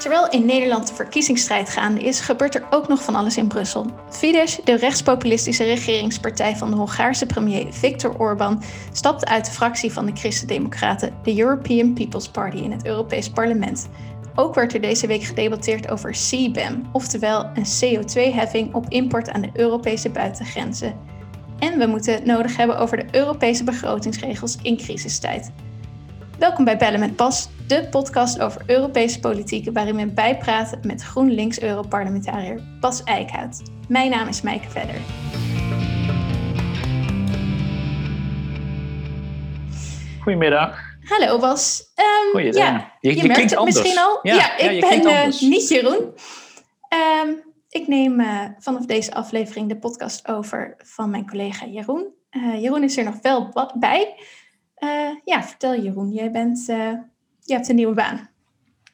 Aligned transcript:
Terwijl 0.00 0.28
in 0.30 0.46
Nederland 0.46 0.88
de 0.88 0.94
verkiezingsstrijd 0.94 1.68
gaande 1.68 2.00
is, 2.00 2.20
gebeurt 2.20 2.54
er 2.54 2.66
ook 2.70 2.88
nog 2.88 3.02
van 3.02 3.14
alles 3.14 3.36
in 3.36 3.48
Brussel. 3.48 3.86
Fidesz, 4.10 4.58
de 4.64 4.76
rechtspopulistische 4.76 5.64
regeringspartij 5.64 6.56
van 6.56 6.70
de 6.70 6.76
Hongaarse 6.76 7.26
premier 7.26 7.66
Viktor 7.70 8.18
Orbán, 8.18 8.62
stapte 8.92 9.26
uit 9.26 9.44
de 9.44 9.50
fractie 9.50 9.92
van 9.92 10.06
de 10.06 10.12
Christen-Democraten, 10.14 11.14
de 11.22 11.38
European 11.38 11.92
People's 11.92 12.28
Party, 12.28 12.56
in 12.56 12.72
het 12.72 12.86
Europees 12.86 13.30
Parlement. 13.30 13.88
Ook 14.34 14.54
werd 14.54 14.74
er 14.74 14.80
deze 14.80 15.06
week 15.06 15.22
gedebatteerd 15.22 15.90
over 15.90 16.10
CBAM, 16.10 16.88
oftewel 16.92 17.50
een 17.54 17.64
CO2-heffing 17.64 18.74
op 18.74 18.86
import 18.88 19.30
aan 19.30 19.40
de 19.40 19.50
Europese 19.52 20.10
buitengrenzen. 20.10 20.94
En 21.58 21.78
we 21.78 21.86
moeten 21.86 22.14
het 22.14 22.24
nodig 22.24 22.56
hebben 22.56 22.78
over 22.78 22.96
de 22.96 23.18
Europese 23.18 23.64
begrotingsregels 23.64 24.56
in 24.62 24.76
crisistijd. 24.76 25.52
Welkom 26.38 26.64
bij 26.64 26.76
Bellen 26.76 27.00
met 27.00 27.16
Bas, 27.16 27.48
de 27.66 27.88
podcast 27.90 28.40
over 28.40 28.62
Europese 28.66 29.20
politiek 29.20 29.68
waarin 29.72 29.96
we 29.96 30.06
bijpraten 30.06 30.80
met 30.86 31.02
GroenLinks-Europarlementariër 31.02 32.60
Bas 32.80 33.02
Eickhout. 33.02 33.62
Mijn 33.88 34.10
naam 34.10 34.28
is 34.28 34.42
Mijke 34.42 34.70
Vedder. 34.70 34.94
Goedemiddag. 40.22 40.78
Hallo 41.00 41.38
Bas. 41.38 41.92
Um, 41.96 42.30
Goeiedag. 42.30 42.62
Ja, 42.62 42.92
je, 43.00 43.16
je, 43.16 43.26
merkt 43.26 43.42
het 43.42 43.56
anders. 43.56 43.76
misschien 43.76 43.98
al. 43.98 44.18
Ja, 44.22 44.58
ik 44.58 44.80
ben 44.80 45.06
uh, 45.06 45.40
niet 45.40 45.68
Jeroen. 45.68 46.12
Um, 47.22 47.42
ik 47.68 47.86
neem 47.86 48.20
uh, 48.20 48.44
vanaf 48.58 48.86
deze 48.86 49.14
aflevering 49.14 49.68
de 49.68 49.76
podcast 49.76 50.28
over 50.28 50.74
van 50.78 51.10
mijn 51.10 51.28
collega 51.28 51.66
Jeroen. 51.66 52.06
Uh, 52.30 52.62
Jeroen 52.62 52.82
is 52.82 52.96
er 52.96 53.04
nog 53.04 53.18
wel 53.22 53.70
bij. 53.78 54.14
Ja, 55.24 55.42
vertel 55.42 55.80
Jeroen, 55.80 56.12
jij 56.12 56.30
bent 56.30 56.66
je 57.44 57.54
hebt 57.54 57.68
een 57.68 57.74
nieuwe 57.74 57.94
baan. 57.94 58.28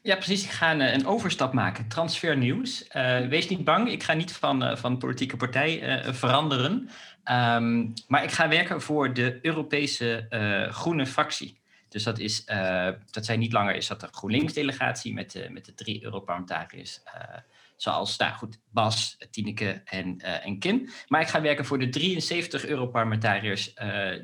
Ja, 0.03 0.15
precies. 0.15 0.45
Ik 0.45 0.51
ga 0.51 0.73
een, 0.73 1.07
overstap 1.07 1.53
maken. 1.53 1.89
Transfernieuws. 1.89 2.85
Uh, 2.97 3.27
wees 3.27 3.49
niet 3.49 3.65
bang, 3.65 3.91
ik 3.91 4.03
ga 4.03 4.13
niet 4.13 4.33
van, 4.33 4.63
uh, 4.63 4.77
van 4.77 4.99
politieke 4.99 5.37
partij 5.37 6.05
uh, 6.07 6.13
veranderen. 6.13 6.91
Um, 7.31 7.93
maar 8.09 8.23
ik 8.23 8.31
ga 8.31 8.49
werken 8.49 8.81
voor 8.81 9.15
de 9.15 9.39
Europese 9.43 10.27
groene 10.71 11.07
fractie. 11.07 11.59
Dus 11.89 12.03
dat, 12.03 12.19
is, 12.19 12.45
dat 13.11 13.25
zijn 13.25 13.39
niet 13.39 13.53
langer 13.53 13.75
is 13.75 13.87
dat 13.87 14.01
de 14.01 14.09
GroenLinks-delegatie 14.11 15.15
met, 15.15 15.49
met 15.51 15.65
de 15.65 15.75
drie 15.75 16.05
Europarlementariërs. 16.05 17.03
Zoals, 17.83 18.17
nou 18.17 18.33
goed, 18.33 18.61
Bas, 18.71 19.17
Tineke 19.31 19.81
en, 19.85 20.19
en 20.19 20.59
Kim. 20.59 20.89
Maar 21.09 21.21
ik 21.21 21.29
ga 21.29 21.41
werken 21.41 21.65
voor 21.65 21.79
de 21.79 21.89
73 21.89 22.67
Europarlementariërs 22.67 23.75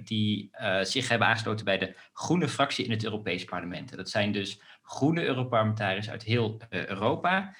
die 0.04 0.50
zich 0.82 1.08
hebben 1.08 1.28
aangesloten 1.28 1.64
bij 1.64 1.78
de 1.78 1.94
groene 2.12 2.48
fractie 2.48 2.84
in 2.84 2.90
het 2.90 3.04
Europees 3.04 3.44
Parlement. 3.44 3.96
dat 3.96 4.10
zijn 4.10 4.32
dus 4.32 4.60
groene 4.82 5.24
Europarlementariërs 5.24 6.10
uit 6.10 6.22
heel 6.22 6.60
Europa. 6.68 7.54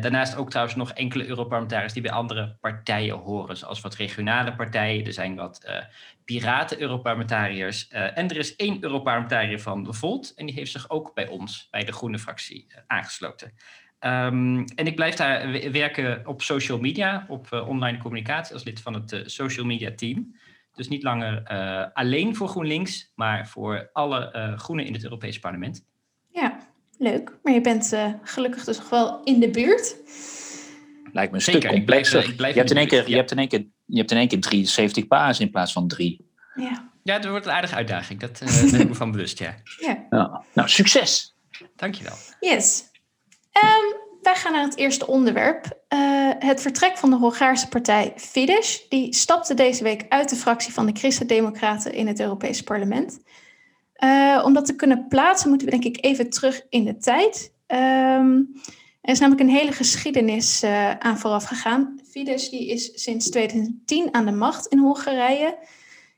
Daarnaast 0.00 0.36
ook 0.36 0.50
trouwens 0.50 0.76
nog 0.76 0.92
enkele 0.92 1.26
Europarlementariërs 1.26 1.92
die 1.92 2.02
bij 2.02 2.12
andere 2.12 2.56
partijen 2.60 3.16
horen, 3.16 3.56
zoals 3.56 3.80
wat 3.80 3.94
regionale 3.94 4.54
partijen. 4.54 5.06
Er 5.06 5.12
zijn 5.12 5.34
wat 5.34 5.70
piraten-Europarlementariërs. 6.24 7.88
En 7.88 8.28
er 8.28 8.36
is 8.36 8.56
één 8.56 8.82
Europarlementariër 8.82 9.60
van 9.60 9.82
de 9.82 9.92
Volt, 9.92 10.32
en 10.34 10.46
die 10.46 10.54
heeft 10.54 10.70
zich 10.70 10.90
ook 10.90 11.14
bij 11.14 11.28
ons, 11.28 11.68
bij 11.70 11.84
de 11.84 11.92
Groene 11.92 12.18
fractie, 12.18 12.66
aangesloten. 12.86 13.52
Um, 14.00 14.64
en 14.64 14.86
ik 14.86 14.94
blijf 14.94 15.14
daar 15.14 15.50
werken 15.72 16.26
op 16.26 16.42
social 16.42 16.78
media, 16.78 17.24
op 17.28 17.64
online 17.68 17.98
communicatie, 17.98 18.54
als 18.54 18.64
lid 18.64 18.80
van 18.80 18.94
het 18.94 19.22
social 19.26 19.66
media 19.66 19.92
team. 19.94 20.36
Dus 20.74 20.88
niet 20.88 21.02
langer 21.02 21.42
alleen 21.92 22.36
voor 22.36 22.48
GroenLinks, 22.48 23.12
maar 23.14 23.48
voor 23.48 23.90
alle 23.92 24.54
groenen 24.56 24.86
in 24.86 24.92
het 24.92 25.02
Europees 25.02 25.38
Parlement. 25.38 25.84
Ja, 26.32 26.58
leuk. 26.98 27.38
Maar 27.42 27.52
je 27.52 27.60
bent 27.60 27.92
uh, 27.92 28.12
gelukkig 28.22 28.64
dus 28.64 28.78
nog 28.78 28.88
wel 28.88 29.20
in 29.24 29.40
de 29.40 29.50
buurt. 29.50 29.96
Lijkt 31.12 31.30
me 31.30 31.36
een 31.36 31.44
Zeker, 31.44 31.60
stuk 31.60 31.72
complexer. 31.72 32.28
Ik 32.28 32.36
blijf, 32.36 32.52
je, 32.54 32.58
hebt 32.58 32.70
in 32.70 32.76
één 32.76 32.88
keer, 32.88 33.08
je, 33.08 33.16
hebt 33.16 33.30
in 33.30 33.38
één 33.38 33.48
keer, 33.48 33.66
je 33.86 33.98
hebt 33.98 34.10
in 34.10 34.16
één 34.16 34.28
keer 34.28 34.40
73 34.40 35.06
paas 35.06 35.40
in 35.40 35.50
plaats 35.50 35.72
van 35.72 35.88
drie. 35.88 36.26
Ja, 36.54 36.90
ja 37.02 37.18
dat 37.18 37.30
wordt 37.30 37.46
een 37.46 37.52
aardige 37.52 37.74
uitdaging. 37.74 38.20
Dat 38.20 38.40
uh, 38.42 38.70
ben 38.70 38.80
ik 38.80 38.88
me 38.88 38.94
van 38.94 39.10
bewust, 39.10 39.38
ja. 39.38 39.54
ja. 39.78 40.06
ja. 40.10 40.44
Nou, 40.54 40.68
succes. 40.68 41.36
Dankjewel. 41.76 42.14
Yes. 42.40 42.89
Um, 43.52 44.00
wij 44.22 44.34
gaan 44.34 44.52
naar 44.52 44.64
het 44.64 44.76
eerste 44.76 45.06
onderwerp. 45.06 45.64
Uh, 45.94 46.30
het 46.38 46.60
vertrek 46.60 46.96
van 46.96 47.10
de 47.10 47.16
Hongaarse 47.16 47.68
partij 47.68 48.12
Fidesz. 48.16 48.88
Die 48.88 49.14
stapte 49.14 49.54
deze 49.54 49.82
week 49.82 50.06
uit 50.08 50.28
de 50.28 50.36
fractie 50.36 50.72
van 50.72 50.86
de 50.86 50.92
Christen-Democraten 50.92 51.92
in 51.92 52.06
het 52.06 52.20
Europese 52.20 52.64
parlement. 52.64 53.20
Uh, 54.04 54.42
om 54.44 54.52
dat 54.52 54.66
te 54.66 54.76
kunnen 54.76 55.06
plaatsen 55.08 55.48
moeten 55.48 55.66
we 55.66 55.78
denk 55.78 55.96
ik 55.96 56.04
even 56.04 56.30
terug 56.30 56.66
in 56.68 56.84
de 56.84 56.96
tijd. 56.96 57.52
Um, 57.66 58.52
er 59.00 59.12
is 59.12 59.18
namelijk 59.18 59.48
een 59.48 59.56
hele 59.56 59.72
geschiedenis 59.72 60.64
uh, 60.64 60.90
aan 60.90 61.18
vooraf 61.18 61.44
gegaan. 61.44 62.00
Fidesz 62.10 62.48
is 62.48 63.02
sinds 63.02 63.30
2010 63.30 64.14
aan 64.14 64.24
de 64.24 64.32
macht 64.32 64.66
in 64.66 64.78
Hongarije. 64.78 65.58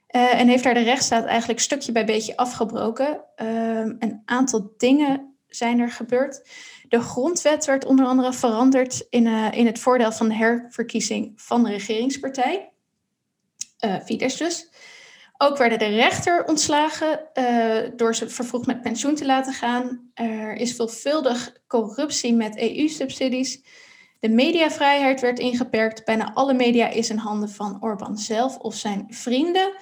En 0.07 0.49
heeft 0.49 0.65
daar 0.65 0.75
de 0.75 0.81
rechtsstaat 0.81 1.25
eigenlijk 1.25 1.61
stukje 1.61 1.93
bij 1.93 2.05
beetje 2.05 2.37
afgebroken. 2.37 3.25
Um, 3.37 3.97
een 3.99 4.23
aantal 4.25 4.75
dingen 4.77 5.37
zijn 5.47 5.81
er 5.81 5.91
gebeurd. 5.91 6.43
De 6.93 7.01
grondwet 7.01 7.65
werd 7.65 7.85
onder 7.85 8.07
andere 8.07 8.33
veranderd 8.33 9.07
in, 9.11 9.27
in 9.53 9.67
het 9.67 9.79
voordeel 9.79 10.13
van 10.13 10.29
de 10.29 10.35
herverkiezing 10.35 11.33
van 11.37 11.65
de 11.65 11.71
regeringspartij. 11.71 12.73
Fidesz 14.05 14.37
dus. 14.37 14.71
Ook 15.37 15.59
werden 15.59 15.79
de 15.79 15.87
rechter 15.87 16.45
ontslagen 16.45 17.21
uh, 17.35 17.91
door 17.97 18.15
ze 18.15 18.29
vervroegd 18.29 18.67
met 18.67 18.83
pensioen 18.83 19.15
te 19.15 19.27
laten 19.27 19.53
gaan. 19.53 20.11
Er 20.15 20.55
is 20.55 20.75
veelvuldig 20.75 21.53
corruptie 21.67 22.35
met 22.35 22.59
EU-subsidies. 22.59 23.63
De 24.21 24.29
mediavrijheid 24.29 25.21
werd 25.21 25.39
ingeperkt. 25.39 26.05
Bijna 26.05 26.33
alle 26.35 26.55
media 26.55 26.89
is 26.89 27.11
in 27.11 27.17
handen 27.17 27.51
van 27.51 27.83
Orbán 27.83 28.17
zelf 28.17 28.59
of 28.59 28.75
zijn 28.75 29.07
vrienden. 29.09 29.73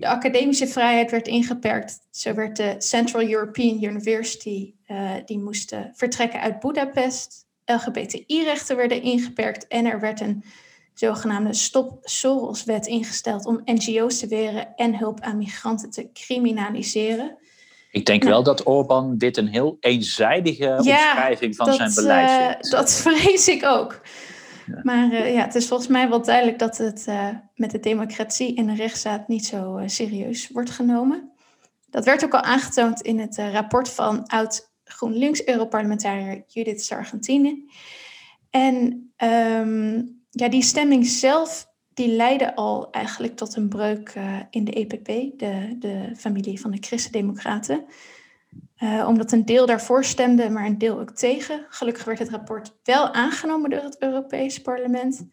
De 0.00 0.08
academische 0.08 0.66
vrijheid 0.66 1.10
werd 1.10 1.28
ingeperkt. 1.28 1.98
Zo 2.10 2.34
werd 2.34 2.56
de 2.56 2.74
Central 2.78 3.22
European 3.22 3.84
University, 3.84 4.74
uh, 4.88 5.10
die 5.24 5.38
moest 5.38 5.76
vertrekken 5.92 6.40
uit 6.40 6.60
Budapest. 6.60 7.46
LGBTI-rechten 7.64 8.76
werden 8.76 9.02
ingeperkt 9.02 9.66
en 9.66 9.86
er 9.86 10.00
werd 10.00 10.20
een 10.20 10.44
zogenaamde 10.94 11.54
Stop 11.54 11.98
Soros-wet 12.02 12.86
ingesteld 12.86 13.46
om 13.46 13.60
NGO's 13.64 14.18
te 14.18 14.26
weren 14.26 14.76
en 14.76 14.98
hulp 14.98 15.20
aan 15.20 15.38
migranten 15.38 15.90
te 15.90 16.10
criminaliseren. 16.12 17.36
Ik 17.90 18.06
denk 18.06 18.22
nou, 18.22 18.34
wel 18.34 18.42
dat 18.42 18.66
Orbán 18.66 19.18
dit 19.18 19.36
een 19.36 19.46
heel 19.46 19.76
eenzijdige 19.80 20.64
ja, 20.64 20.76
omschrijving 20.76 21.56
van 21.56 21.72
zijn 21.72 21.94
beleid 21.94 22.30
uh, 22.30 22.46
vindt. 22.46 22.70
Dat 22.70 22.92
vrees 22.92 23.48
ik 23.48 23.64
ook. 23.64 24.00
Maar 24.82 25.12
uh, 25.12 25.34
ja, 25.34 25.44
het 25.44 25.54
is 25.54 25.68
volgens 25.68 25.88
mij 25.88 26.08
wel 26.08 26.22
duidelijk 26.22 26.58
dat 26.58 26.78
het 26.78 27.06
uh, 27.08 27.28
met 27.54 27.70
de 27.70 27.80
democratie 27.80 28.56
en 28.56 28.66
de 28.66 28.74
rechtsstaat 28.74 29.28
niet 29.28 29.46
zo 29.46 29.82
serieus 29.86 30.48
wordt 30.48 30.70
genomen. 30.70 31.30
Dat 31.90 32.04
werd 32.04 32.24
ook 32.24 32.34
al 32.34 32.40
aangetoond 32.40 33.00
in 33.00 33.18
het 33.18 33.36
rapport 33.36 33.88
van 33.88 34.26
oud 34.26 34.72
GroenLinks-Europarlementariër 34.84 36.42
Judith 36.46 36.84
Sargentini. 36.84 37.70
En 38.50 39.12
um, 39.16 40.20
ja, 40.30 40.48
die 40.48 40.62
stemming 40.62 41.06
zelf, 41.06 41.66
die 41.94 42.08
leidde 42.08 42.54
al 42.54 42.90
eigenlijk 42.90 43.36
tot 43.36 43.56
een 43.56 43.68
breuk 43.68 44.14
in 44.50 44.64
de 44.64 44.72
EPP, 44.72 45.38
de, 45.38 45.76
de 45.78 46.12
familie 46.16 46.60
van 46.60 46.70
de 46.70 46.78
Christen-Democraten. 46.80 47.84
Uh, 48.82 49.04
omdat 49.08 49.32
een 49.32 49.44
deel 49.44 49.66
daarvoor 49.66 50.04
stemde, 50.04 50.50
maar 50.50 50.66
een 50.66 50.78
deel 50.78 51.00
ook 51.00 51.10
tegen. 51.10 51.66
Gelukkig 51.68 52.04
werd 52.04 52.18
het 52.18 52.30
rapport 52.30 52.74
wel 52.82 53.12
aangenomen 53.12 53.70
door 53.70 53.82
het 53.82 54.02
Europees 54.02 54.62
Parlement. 54.62 55.26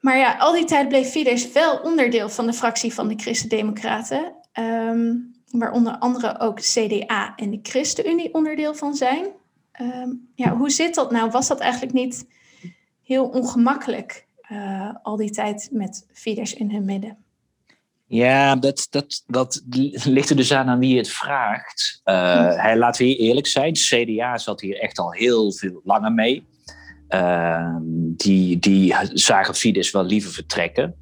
Maar 0.00 0.16
ja, 0.16 0.36
al 0.36 0.52
die 0.52 0.64
tijd 0.64 0.88
bleef 0.88 1.08
Fidesz 1.10 1.52
wel 1.52 1.78
onderdeel 1.78 2.28
van 2.28 2.46
de 2.46 2.52
fractie 2.52 2.94
van 2.94 3.08
de 3.08 3.14
Christen-Democraten. 3.16 4.34
Um, 4.58 5.32
waar 5.50 5.72
onder 5.72 5.98
andere 5.98 6.40
ook 6.40 6.60
CDA 6.60 7.34
en 7.36 7.50
de 7.50 7.58
ChristenUnie 7.62 8.34
onderdeel 8.34 8.74
van 8.74 8.94
zijn. 8.94 9.26
Um, 9.80 10.28
ja, 10.34 10.56
hoe 10.56 10.70
zit 10.70 10.94
dat 10.94 11.10
nou? 11.10 11.30
Was 11.30 11.48
dat 11.48 11.60
eigenlijk 11.60 11.92
niet 11.92 12.26
heel 13.02 13.28
ongemakkelijk 13.28 14.26
uh, 14.52 14.94
al 15.02 15.16
die 15.16 15.30
tijd 15.30 15.68
met 15.72 16.06
Fidesz 16.12 16.52
in 16.52 16.70
hun 16.70 16.84
midden. 16.84 17.18
Ja, 18.12 18.56
dat, 18.56 18.86
dat, 18.90 19.22
dat 19.26 19.62
ligt 20.04 20.30
er 20.30 20.36
dus 20.36 20.52
aan 20.52 20.68
aan 20.68 20.78
wie 20.78 20.96
het 20.96 21.08
vraagt. 21.08 22.00
Uh, 22.04 22.54
hij, 22.56 22.76
laten 22.76 23.04
we 23.04 23.10
hier 23.10 23.18
eerlijk 23.20 23.46
zijn, 23.46 23.72
CDA 23.72 24.38
zat 24.38 24.60
hier 24.60 24.80
echt 24.80 24.98
al 24.98 25.12
heel 25.12 25.52
veel 25.52 25.80
langer 25.84 26.12
mee. 26.12 26.46
Uh, 27.08 27.76
die, 28.16 28.58
die 28.58 28.94
zagen 29.12 29.54
Fidesz 29.54 29.90
wel 29.90 30.04
liever 30.04 30.32
vertrekken. 30.32 30.94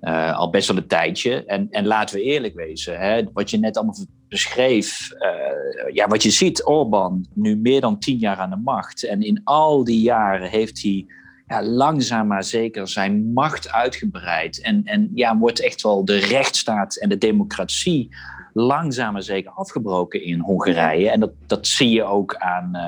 Uh, 0.00 0.36
al 0.36 0.50
best 0.50 0.68
wel 0.68 0.76
een 0.76 0.86
tijdje. 0.86 1.44
En, 1.44 1.68
en 1.70 1.86
laten 1.86 2.16
we 2.16 2.22
eerlijk 2.22 2.54
wezen, 2.54 2.98
hè, 2.98 3.22
wat 3.32 3.50
je 3.50 3.58
net 3.58 3.76
allemaal 3.76 4.06
beschreef. 4.28 5.10
Uh, 5.18 5.94
ja, 5.94 6.06
wat 6.06 6.22
je 6.22 6.30
ziet, 6.30 6.66
Orbán 6.66 7.26
nu 7.34 7.56
meer 7.56 7.80
dan 7.80 7.98
tien 7.98 8.18
jaar 8.18 8.36
aan 8.36 8.50
de 8.50 8.56
macht. 8.56 9.04
En 9.04 9.22
in 9.22 9.40
al 9.44 9.84
die 9.84 10.00
jaren 10.00 10.48
heeft 10.48 10.82
hij 10.82 11.06
ja, 11.52 11.62
langzaam 11.62 12.26
maar 12.26 12.44
zeker 12.44 12.88
zijn 12.88 13.32
macht 13.32 13.72
uitgebreid. 13.72 14.60
En, 14.60 14.84
en 14.84 15.10
ja, 15.14 15.38
wordt 15.38 15.60
echt 15.60 15.82
wel 15.82 16.04
de 16.04 16.18
rechtsstaat 16.18 16.96
en 16.96 17.08
de 17.08 17.18
democratie 17.18 18.10
langzaam 18.52 19.12
maar 19.12 19.22
zeker 19.22 19.50
afgebroken 19.50 20.24
in 20.24 20.40
Hongarije. 20.40 21.10
En 21.10 21.20
dat, 21.20 21.32
dat 21.46 21.66
zie 21.66 21.90
je 21.90 22.04
ook 22.04 22.36
aan 22.36 22.70
uh, 22.72 22.80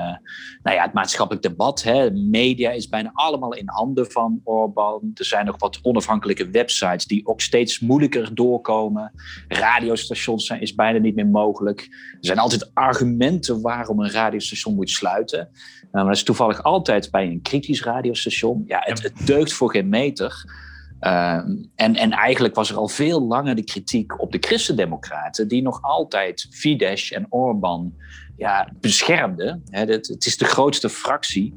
nou 0.63 0.75
ja, 0.75 0.83
het 0.83 0.93
maatschappelijk 0.93 1.43
debat. 1.43 1.83
Hè. 1.83 2.11
Media 2.11 2.71
is 2.71 2.89
bijna 2.89 3.11
allemaal 3.13 3.53
in 3.53 3.69
handen 3.69 4.11
van 4.11 4.41
Orbán. 4.43 5.11
Er 5.13 5.25
zijn 5.25 5.45
nog 5.45 5.59
wat 5.59 5.79
onafhankelijke 5.81 6.49
websites 6.49 7.05
die 7.05 7.27
ook 7.27 7.41
steeds 7.41 7.79
moeilijker 7.79 8.35
doorkomen. 8.35 9.11
Radiostations 9.47 10.45
zijn, 10.45 10.61
is 10.61 10.75
bijna 10.75 10.99
niet 10.99 11.15
meer 11.15 11.27
mogelijk. 11.27 11.81
Er 12.11 12.17
zijn 12.19 12.39
altijd 12.39 12.71
argumenten 12.73 13.61
waarom 13.61 13.99
een 13.99 14.11
radiostation 14.11 14.75
moet 14.75 14.89
sluiten. 14.89 15.49
Uh, 15.95 16.01
maar 16.01 16.09
dat 16.09 16.15
is 16.15 16.23
toevallig 16.23 16.63
altijd 16.63 17.11
bij 17.11 17.25
een 17.27 17.41
kritisch 17.41 17.83
radiostation. 17.83 18.63
Ja, 18.67 18.79
het, 18.83 19.03
het 19.03 19.13
deugt 19.25 19.53
voor 19.53 19.71
geen 19.71 19.89
meter. 19.89 20.43
Ehm, 20.99 21.55
en, 21.75 21.95
en 21.95 22.11
eigenlijk 22.11 22.55
was 22.55 22.69
er 22.69 22.77
al 22.77 22.87
veel 22.87 23.21
langer 23.21 23.55
de 23.55 23.63
kritiek 23.63 24.21
op 24.21 24.31
de 24.31 24.37
christendemocraten, 24.41 25.47
die 25.47 25.61
nog 25.61 25.81
altijd 25.81 26.47
Fidesz 26.51 27.11
en 27.11 27.25
Orbán 27.29 27.93
ja, 28.37 28.71
beschermden. 28.79 29.63
het, 29.69 30.07
het, 30.07 30.25
is 30.25 30.37
de 30.37 30.45
grootste 30.45 30.89
fractie 30.89 31.53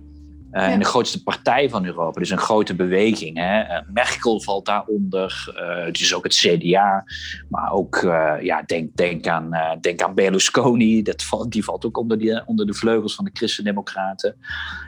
uh, 0.52 0.72
En 0.72 0.78
de 0.78 0.84
grootste 0.84 1.22
partij 1.22 1.70
van 1.70 1.84
Europa, 1.84 2.20
dus 2.20 2.30
een 2.30 2.38
grote 2.38 2.74
beweging. 2.74 3.36
Hè. 3.36 3.60
Uh, 3.60 3.80
Merkel 3.92 4.40
valt 4.40 4.66
daaronder, 4.66 5.54
uh, 5.56 5.92
dus 5.92 6.14
ook 6.14 6.24
het 6.24 6.34
CDA. 6.34 7.04
Maar 7.48 7.72
ook, 7.72 8.00
ja, 8.40 8.62
denk, 8.62 8.96
denk, 8.96 9.26
aan, 9.26 9.50
denk 9.80 10.02
aan 10.02 10.14
Berlusconi, 10.14 11.02
dat 11.02 11.22
valt, 11.22 11.52
die 11.52 11.64
valt 11.64 11.84
ook 11.84 11.98
onder, 11.98 12.18
die, 12.18 12.46
onder 12.46 12.66
de 12.66 12.74
vleugels 12.74 13.14
van 13.14 13.24
de 13.24 13.30
Christen-Democraten. 13.32 14.36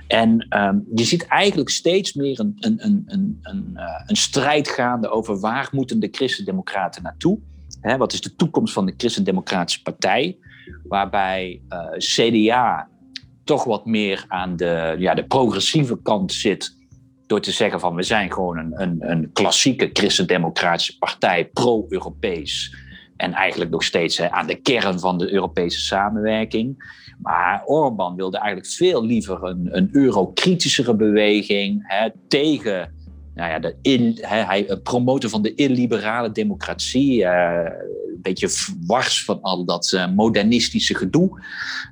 En 0.07 0.47
um, 0.59 0.85
je 0.95 1.05
ziet 1.05 1.27
eigenlijk 1.27 1.71
steeds 1.71 2.15
meer 2.15 2.41
een, 2.41 2.57
een, 2.59 2.85
een, 2.85 3.05
een, 3.07 3.39
een, 3.43 3.79
een 4.07 4.17
strijd 4.17 4.69
gaande 4.69 5.09
over 5.09 5.41
waar 5.41 5.69
moeten 5.73 6.01
de 6.01 6.09
Christen-Democraten 6.11 7.03
naartoe. 7.03 7.39
Hè, 7.81 7.97
wat 7.97 8.13
is 8.13 8.21
de 8.21 8.37
toekomst 8.37 8.73
van 8.73 8.87
de 8.87 8.95
Christen-Democratische 8.97 9.83
Partij? 9.83 10.39
Waarbij 10.83 11.63
CDA 11.97 12.89
toch 13.51 13.65
wat 13.65 13.87
meer 13.87 14.25
aan 14.29 14.57
de, 14.57 14.95
ja, 14.99 15.15
de 15.15 15.25
progressieve 15.25 16.03
kant 16.03 16.33
zit. 16.33 16.77
Door 17.27 17.41
te 17.41 17.51
zeggen 17.51 17.81
van 17.81 17.95
we 17.95 18.03
zijn 18.03 18.33
gewoon 18.33 18.59
een, 18.59 18.73
een, 18.83 19.11
een 19.11 19.31
klassieke 19.33 19.91
christendemocratische 19.93 20.99
partij, 20.99 21.49
pro-Europees. 21.49 22.75
En 23.17 23.33
eigenlijk 23.33 23.71
nog 23.71 23.83
steeds 23.83 24.21
aan 24.21 24.47
de 24.47 24.55
kern 24.55 24.99
van 24.99 25.19
de 25.19 25.33
Europese 25.33 25.81
samenwerking. 25.81 26.95
Maar 27.19 27.63
Orbán 27.65 28.17
wilde 28.17 28.39
eigenlijk 28.39 28.73
veel 28.73 29.05
liever 29.05 29.45
een, 29.45 29.69
een 29.71 29.89
eurokritischere 29.93 30.97
beweging 30.97 31.83
hè, 31.87 32.09
tegen 32.29 32.95
nou 33.35 33.51
ja, 33.51 33.59
de 33.59 33.75
in, 33.83 34.19
hij 34.21 34.79
promoten 34.83 35.31
van 35.31 35.43
de 35.43 35.55
illiberale 35.55 36.33
democratie. 36.33 37.21
Uh, 37.21 37.63
een 38.07 38.33
beetje 38.33 38.77
wars 38.87 39.25
van 39.25 39.41
al 39.43 39.65
dat 39.65 39.93
uh, 39.95 40.07
modernistische 40.15 40.95
gedoe. 40.95 41.31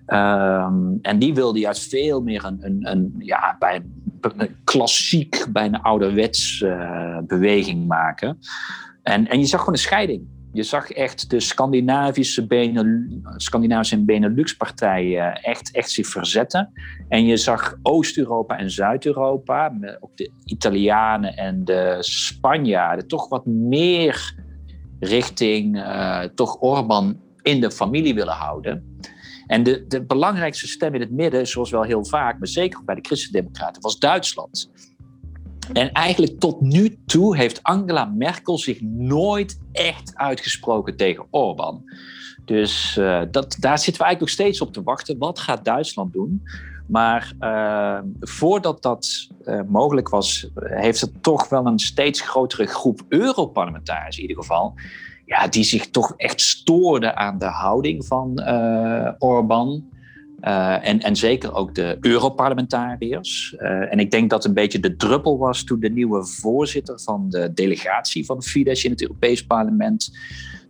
Um, 0.07 0.99
en 1.03 1.19
die 1.19 1.35
wilde 1.35 1.59
juist 1.59 1.89
veel 1.89 2.21
meer 2.21 2.45
een, 2.45 2.59
een, 2.61 2.79
een 2.91 3.15
ja, 3.19 3.57
bij 3.59 3.83
een, 4.21 4.57
klassiek, 4.65 5.47
bijna 5.53 5.83
ouderwets 5.83 6.65
beweging 7.27 7.87
maken. 7.87 8.39
En, 9.03 9.29
en 9.29 9.39
je 9.39 9.47
zag 9.47 9.59
gewoon 9.59 9.75
een 9.75 9.81
scheiding. 9.81 10.23
Je 10.53 10.63
zag 10.63 10.91
echt 10.91 11.31
de 11.31 11.41
Scandinavische, 11.41 12.47
Benelux, 12.47 13.15
Scandinavische 13.37 13.95
en 13.95 14.05
Benelux-partijen 14.05 15.35
echt, 15.35 15.71
echt 15.71 15.91
zich 15.91 16.07
verzetten. 16.07 16.73
En 17.09 17.27
je 17.27 17.37
zag 17.37 17.77
Oost-Europa 17.83 18.59
en 18.59 18.71
Zuid-Europa, 18.71 19.73
ook 20.01 20.17
de 20.17 20.31
Italianen 20.45 21.37
en 21.37 21.65
de 21.65 21.97
Spanjaarden, 22.01 23.07
toch 23.07 23.29
wat 23.29 23.47
meer 23.47 24.35
richting 25.01 25.77
uh, 25.77 26.23
toch 26.23 26.61
Orbán 26.61 27.21
in 27.43 27.61
de 27.61 27.71
familie 27.71 28.15
willen 28.15 28.35
houden. 28.35 28.97
En 29.47 29.63
de, 29.63 29.85
de 29.87 30.05
belangrijkste 30.05 30.69
stem 30.69 30.95
in 30.95 31.01
het 31.01 31.11
midden, 31.11 31.47
zoals 31.47 31.71
wel 31.71 31.83
heel 31.83 32.05
vaak, 32.05 32.39
maar 32.39 32.49
zeker 32.49 32.85
bij 32.85 32.95
de 32.95 33.01
Christen-Democraten, 33.05 33.83
was 33.83 33.99
Duitsland. 33.99 34.71
En 35.73 35.93
eigenlijk 35.93 36.41
tot 36.41 36.61
nu 36.61 36.99
toe 37.07 37.37
heeft 37.37 37.63
Angela 37.63 38.05
Merkel 38.05 38.59
zich 38.59 38.81
nooit 38.83 39.61
echt 39.73 40.13
uitgesproken 40.15 40.97
tegen 40.97 41.27
Orbán. 41.31 41.83
Dus 42.45 42.97
uh, 42.97 43.23
dat, 43.31 43.57
daar 43.61 43.79
zitten 43.79 44.03
we 44.03 44.09
eigenlijk 44.09 44.21
nog 44.21 44.29
steeds 44.29 44.61
op 44.61 44.73
te 44.73 44.83
wachten. 44.83 45.19
Wat 45.19 45.39
gaat 45.39 45.65
Duitsland 45.65 46.13
doen? 46.13 46.43
Maar 46.87 47.33
uh, 47.41 47.99
voordat 48.21 48.83
dat 48.83 49.29
uh, 49.45 49.61
mogelijk 49.67 50.09
was, 50.09 50.51
heeft 50.55 51.01
er 51.01 51.21
toch 51.21 51.49
wel 51.49 51.67
een 51.67 51.79
steeds 51.79 52.21
grotere 52.21 52.67
groep 52.67 53.01
Europarlementariërs 53.09 54.17
in 54.17 54.23
ieder 54.23 54.43
geval. 54.43 54.75
Ja, 55.27 55.49
die 55.49 55.65
zich 55.65 55.91
toch 55.91 56.15
echt 56.17 56.41
stoorden 56.41 57.17
aan 57.17 57.39
de 57.39 57.47
houding 57.47 58.07
van 58.07 58.43
Orbán. 59.19 59.89
Uh, 60.41 60.89
en, 60.89 61.01
en 61.01 61.17
zeker 61.17 61.55
ook 61.55 61.75
de 61.75 61.97
Europarlementariërs. 62.01 63.55
Uh, 63.59 63.93
en 63.93 63.99
ik 63.99 64.11
denk 64.11 64.31
dat 64.31 64.45
een 64.45 64.55
beetje 64.55 64.81
de 64.81 64.97
druppel 64.97 65.39
was 65.39 65.65
toen 65.65 65.81
de 65.81 65.91
nieuwe 65.91 66.27
voorzitter 66.27 67.01
van 67.01 67.27
de 67.29 67.53
delegatie 67.55 68.25
van 68.25 68.43
Fidesz 68.43 68.85
in 68.85 68.91
het 68.91 69.03
Europees 69.03 69.47
Parlement, 69.47 70.17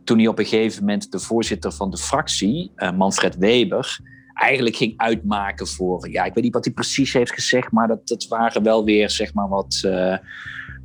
toen 0.04 0.18
hij 0.18 0.26
op 0.26 0.38
een 0.38 0.46
gegeven 0.46 0.80
moment 0.80 1.12
de 1.12 1.18
voorzitter 1.18 1.72
van 1.72 1.90
de 1.90 1.96
fractie, 1.96 2.72
uh, 2.76 2.92
Manfred 2.92 3.36
Weber, 3.36 4.00
eigenlijk 4.34 4.76
ging 4.76 4.94
uitmaken 4.96 5.66
voor, 5.66 6.10
ja, 6.10 6.24
ik 6.24 6.34
weet 6.34 6.44
niet 6.44 6.54
wat 6.54 6.64
hij 6.64 6.74
precies 6.74 7.12
heeft 7.12 7.32
gezegd, 7.32 7.72
maar 7.72 7.88
dat, 7.88 8.08
dat 8.08 8.26
waren 8.28 8.62
wel 8.62 8.84
weer, 8.84 9.10
zeg 9.10 9.34
maar, 9.34 9.48
wat 9.48 9.80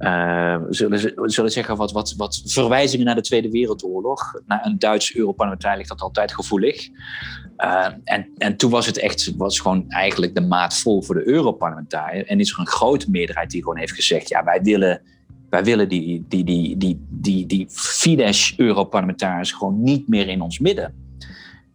uh, 0.03 0.57
zullen, 0.69 1.31
zullen 1.31 1.51
zeggen 1.51 1.75
wat, 1.75 1.91
wat, 1.91 2.13
wat 2.17 2.41
verwijzingen 2.45 3.05
naar 3.05 3.15
de 3.15 3.21
Tweede 3.21 3.49
Wereldoorlog. 3.49 4.41
Naar 4.45 4.65
een 4.65 4.79
Duits 4.79 5.15
Europarlementariër 5.15 5.77
ligt 5.77 5.89
dat 5.89 6.01
altijd 6.01 6.33
gevoelig. 6.33 6.89
Uh, 7.57 7.87
en, 8.03 8.29
en 8.37 8.57
toen 8.57 8.71
was 8.71 8.85
het 8.85 8.97
echt 8.97 9.33
was 9.37 9.59
gewoon 9.59 9.89
eigenlijk 9.89 10.35
de 10.35 10.41
maat 10.41 10.77
vol 10.77 11.01
voor 11.01 11.15
de 11.15 11.27
Europarlementariër. 11.27 12.25
En 12.25 12.39
is 12.39 12.51
er 12.51 12.59
een 12.59 12.67
grote 12.67 13.09
meerderheid 13.09 13.51
die 13.51 13.61
gewoon 13.61 13.77
heeft 13.77 13.93
gezegd: 13.93 14.29
ja, 14.29 14.43
wij 14.43 14.61
willen, 14.61 15.01
wij 15.49 15.63
willen 15.63 15.89
die, 15.89 16.25
die, 16.27 16.43
die, 16.43 16.77
die, 16.77 17.05
die, 17.09 17.45
die 17.45 17.67
Fidesz-Europarlementariërs 17.69 19.51
gewoon 19.51 19.83
niet 19.83 20.07
meer 20.07 20.27
in 20.27 20.41
ons 20.41 20.59
midden. 20.59 20.93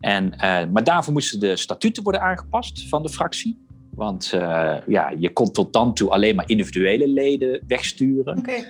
En, 0.00 0.32
uh, 0.34 0.40
maar 0.72 0.84
daarvoor 0.84 1.12
moesten 1.12 1.40
de 1.40 1.56
statuten 1.56 2.02
worden 2.02 2.20
aangepast 2.20 2.88
van 2.88 3.02
de 3.02 3.08
fractie. 3.08 3.66
Want 3.98 4.32
uh, 4.34 4.74
ja, 4.86 5.12
je 5.18 5.32
kon 5.32 5.52
tot 5.52 5.72
dan 5.72 5.94
toe 5.94 6.10
alleen 6.10 6.34
maar 6.34 6.48
individuele 6.48 7.08
leden 7.08 7.62
wegsturen. 7.66 8.38
Okay. 8.38 8.66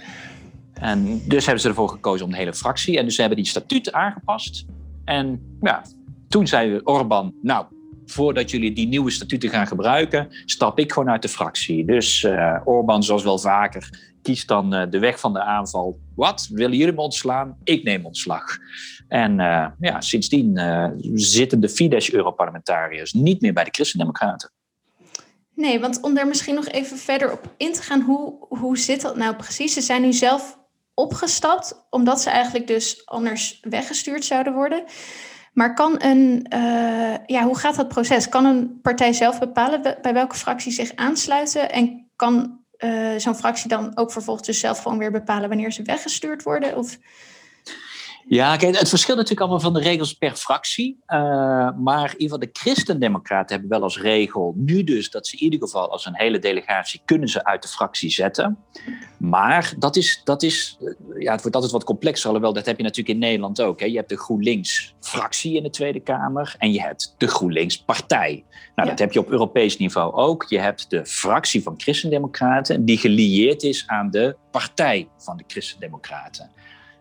En 0.73 1.21
dus 1.27 1.45
hebben 1.45 1.63
ze 1.63 1.69
ervoor 1.69 1.89
gekozen 1.89 2.27
om 2.27 2.33
een 2.33 2.39
hele 2.39 2.55
fractie. 2.55 2.99
En 2.99 3.05
dus 3.05 3.15
ze 3.15 3.21
hebben 3.21 3.39
die 3.39 3.49
statuten 3.49 3.95
aangepast. 3.95 4.65
En 5.05 5.41
ja, 5.61 5.83
toen 6.29 6.47
zei 6.47 6.81
Orbán, 6.85 7.35
nou, 7.43 7.67
voordat 8.07 8.51
jullie 8.51 8.73
die 8.73 8.87
nieuwe 8.87 9.11
statuten 9.11 9.51
gaan 9.51 9.67
gebruiken, 9.67 10.29
stap 10.45 10.79
ik 10.79 10.93
gewoon 10.93 11.11
uit 11.11 11.23
de 11.23 11.29
fractie. 11.29 11.85
Dus 11.85 12.23
uh, 12.23 12.61
Orbán, 12.65 13.03
zoals 13.03 13.25
wel 13.25 13.39
vaker, 13.39 14.13
kiest 14.23 14.49
dan 14.49 14.75
uh, 14.75 14.83
de 14.91 14.99
weg 14.99 15.21
van 15.21 15.33
de 15.33 15.43
aanval. 15.43 15.99
Wat? 16.15 16.49
Willen 16.53 16.77
jullie 16.77 16.95
me 16.95 17.01
ontslaan? 17.01 17.57
Ik 17.65 17.85
neem 17.85 18.07
ontslag. 18.07 18.45
En 19.09 19.33
uh, 19.33 19.67
ja, 19.81 20.01
sindsdien 20.01 20.61
zitten 21.15 21.61
de 21.61 21.69
Fidesz-Europarlementariërs 21.69 23.13
niet 23.13 23.41
meer 23.41 23.53
bij 23.53 23.65
de 23.65 23.71
Christendemocraten. 23.71 24.51
Nee, 25.59 25.81
want 25.81 26.01
om 26.01 26.15
daar 26.15 26.27
misschien 26.27 26.55
nog 26.55 26.69
even 26.69 26.99
verder 26.99 27.33
op 27.33 27.55
in 27.57 27.73
te 27.73 27.83
gaan, 27.83 28.01
hoe, 28.01 28.47
hoe 28.49 28.79
zit 28.79 29.01
dat 29.01 29.17
nou 29.17 29.37
precies? 29.37 29.73
Ze 29.73 29.81
zijn 29.81 30.03
nu 30.03 30.13
zelf 30.13 30.59
opgestapt, 30.95 31.87
omdat 31.91 32.21
ze 32.21 32.31
eigenlijk 32.31 32.67
dus 32.67 33.07
anders 33.07 33.59
weggestuurd 33.61 34.25
zouden 34.25 34.53
worden. 34.53 34.85
Maar 35.53 35.75
kan 35.75 36.03
een, 36.03 36.47
uh, 36.55 37.15
ja, 37.27 37.45
hoe 37.45 37.59
gaat 37.59 37.77
dat 37.77 37.89
proces? 37.89 38.29
Kan 38.29 38.45
een 38.45 38.81
partij 38.81 39.13
zelf 39.13 39.39
bepalen 39.39 39.99
bij 40.03 40.13
welke 40.13 40.37
fractie 40.37 40.73
zich 40.73 40.95
aansluiten? 40.95 41.73
En 41.73 42.11
kan 42.17 42.61
uh, 42.79 43.17
zo'n 43.17 43.37
fractie 43.37 43.69
dan 43.69 43.97
ook 43.97 44.13
vervolgens 44.13 44.47
dus 44.47 44.61
zelf 44.61 44.83
gewoon 44.83 44.99
weer 44.99 45.13
bepalen 45.13 45.49
wanneer 45.49 45.73
ze 45.73 45.83
weggestuurd 45.83 46.43
worden? 46.43 46.77
Of 46.77 46.99
ja, 48.29 48.57
kijk, 48.57 48.79
het 48.79 48.89
verschilt 48.89 49.17
natuurlijk 49.17 49.41
allemaal 49.41 49.73
van 49.73 49.73
de 49.73 49.89
regels 49.89 50.13
per 50.13 50.35
fractie. 50.35 50.99
Uh, 51.07 51.19
maar 51.79 52.05
in 52.05 52.21
ieder 52.21 52.21
geval 52.21 52.39
de 52.39 52.49
christendemocraten 52.53 53.51
hebben 53.51 53.71
wel 53.71 53.83
als 53.83 54.01
regel 54.01 54.55
nu 54.57 54.85
dus 54.85 55.11
dat 55.11 55.27
ze 55.27 55.37
in 55.37 55.43
ieder 55.43 55.61
geval 55.61 55.91
als 55.91 56.07
een 56.07 56.17
hele 56.17 56.39
delegatie 56.39 57.01
kunnen 57.05 57.29
ze 57.29 57.45
uit 57.45 57.63
de 57.63 57.69
fractie 57.69 58.11
zetten. 58.11 58.59
Maar 59.19 59.75
dat 59.79 59.97
is, 59.97 60.21
dat 60.25 60.43
is 60.43 60.79
eh, 60.81 61.23
ja, 61.23 61.33
het 61.33 61.41
wordt 61.41 61.55
altijd 61.55 61.73
wat 61.73 61.85
complexer. 61.85 62.27
Alhoewel, 62.27 62.53
dat 62.53 62.67
heb 62.67 62.77
je 62.77 62.83
natuurlijk 62.83 63.15
in 63.15 63.19
Nederland 63.19 63.61
ook. 63.61 63.81
Hè. 63.81 63.87
Je 63.87 63.97
hebt 63.97 64.09
de 64.09 64.19
GroenLinks-fractie 64.19 65.57
in 65.57 65.63
de 65.63 65.71
Tweede 65.71 66.01
Kamer 66.01 66.55
en 66.59 66.73
je 66.73 66.81
hebt 66.81 67.15
de 67.19 67.27
GroenLinks-partij. 67.27 68.45
Nou, 68.75 68.89
ja. 68.89 68.95
dat 68.95 68.99
heb 68.99 69.13
je 69.13 69.21
op 69.21 69.31
Europees 69.31 69.77
niveau 69.77 70.13
ook. 70.13 70.45
Je 70.49 70.59
hebt 70.59 70.91
de 70.91 71.07
fractie 71.07 71.63
van 71.63 71.75
christendemocraten 71.77 72.85
die 72.85 72.99
gelieerd 72.99 73.63
is 73.63 73.85
aan 73.87 74.11
de 74.11 74.37
partij 74.51 75.09
van 75.19 75.37
de 75.37 75.45
christendemocraten. 75.47 76.51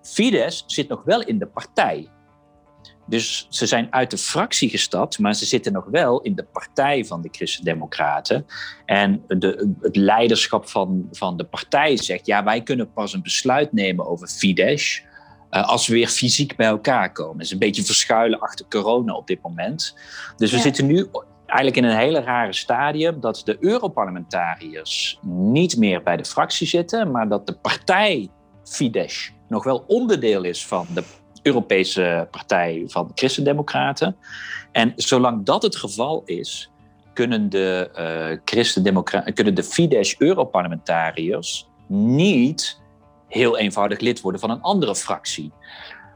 Fidesz 0.08 0.64
zit 0.68 0.88
nog 0.88 1.04
wel 1.04 1.22
in 1.24 1.40
de 1.40 1.48
partij. 1.48 2.08
Dus 3.06 3.48
ze 3.50 3.66
zijn 3.66 3.88
uit 3.90 4.12
de 4.12 4.18
fractie 4.18 4.70
gestapt, 4.70 5.20
maar 5.20 5.34
ze 5.36 5.46
zitten 5.46 5.74
nog 5.74 5.86
wel 5.86 6.22
in 6.22 6.36
de 6.36 6.44
partij 6.44 7.06
van 7.06 7.22
de 7.22 7.30
Christen-Democraten. 7.32 8.46
En 8.86 9.24
de, 9.28 9.74
het 9.82 9.96
leiderschap 9.96 10.70
van, 10.70 11.08
van 11.12 11.38
de 11.38 11.44
partij 11.46 11.98
zegt: 11.98 12.26
ja, 12.26 12.44
wij 12.44 12.62
kunnen 12.64 12.92
pas 12.94 13.14
een 13.14 13.22
besluit 13.22 13.74
nemen 13.74 14.08
over 14.08 14.28
Fidesz. 14.28 15.02
als 15.50 15.88
we 15.88 15.94
weer 15.94 16.08
fysiek 16.08 16.56
bij 16.56 16.68
elkaar 16.68 17.12
komen. 17.12 17.36
Het 17.38 17.46
is 17.46 17.52
een 17.52 17.60
beetje 17.60 17.84
verschuilen 17.84 18.40
achter 18.40 18.66
corona 18.70 19.14
op 19.14 19.28
dit 19.28 19.42
moment. 19.42 19.96
Dus 20.38 20.50
we 20.52 20.58
Ja. 20.58 20.64
zitten 20.64 20.86
nu 20.86 21.08
eigenlijk 21.46 21.78
in 21.78 21.84
een 21.84 21.98
hele 21.98 22.20
rare 22.22 22.54
stadium 22.54 23.20
dat 23.20 23.42
de 23.46 23.58
Europarlementariërs 23.60 25.20
niet 25.22 25.78
meer 25.78 26.04
bij 26.04 26.18
de 26.18 26.26
fractie 26.26 26.68
zitten, 26.68 27.12
maar 27.12 27.30
dat 27.30 27.48
de 27.48 27.54
partij 27.58 28.30
Fidesz 28.64 29.30
nog 29.48 29.64
wel 29.64 29.84
onderdeel 29.88 30.44
is 30.44 30.66
van 30.66 30.88
de 30.94 31.04
Europese 31.42 32.28
partij 32.32 32.84
van 32.88 33.12
Christendemocraten. 33.16 34.16
En 34.72 34.94
zolang 34.96 35.46
dat 35.46 35.64
het 35.64 35.76
geval 35.76 36.22
is, 36.26 36.72
kunnen 37.14 37.50
de, 37.50 37.90
eh 37.94 38.38
Christendemocra- 38.46 39.32
kunnen 39.34 39.56
de 39.56 39.64
Fidesz-Europarlementariërs 39.64 41.70
niet 41.88 42.82
heel 43.28 43.58
eenvoudig 43.58 44.00
lid 44.00 44.22
worden 44.22 44.42
van 44.42 44.50
een 44.50 44.62
andere 44.62 44.96
fractie. 44.96 45.52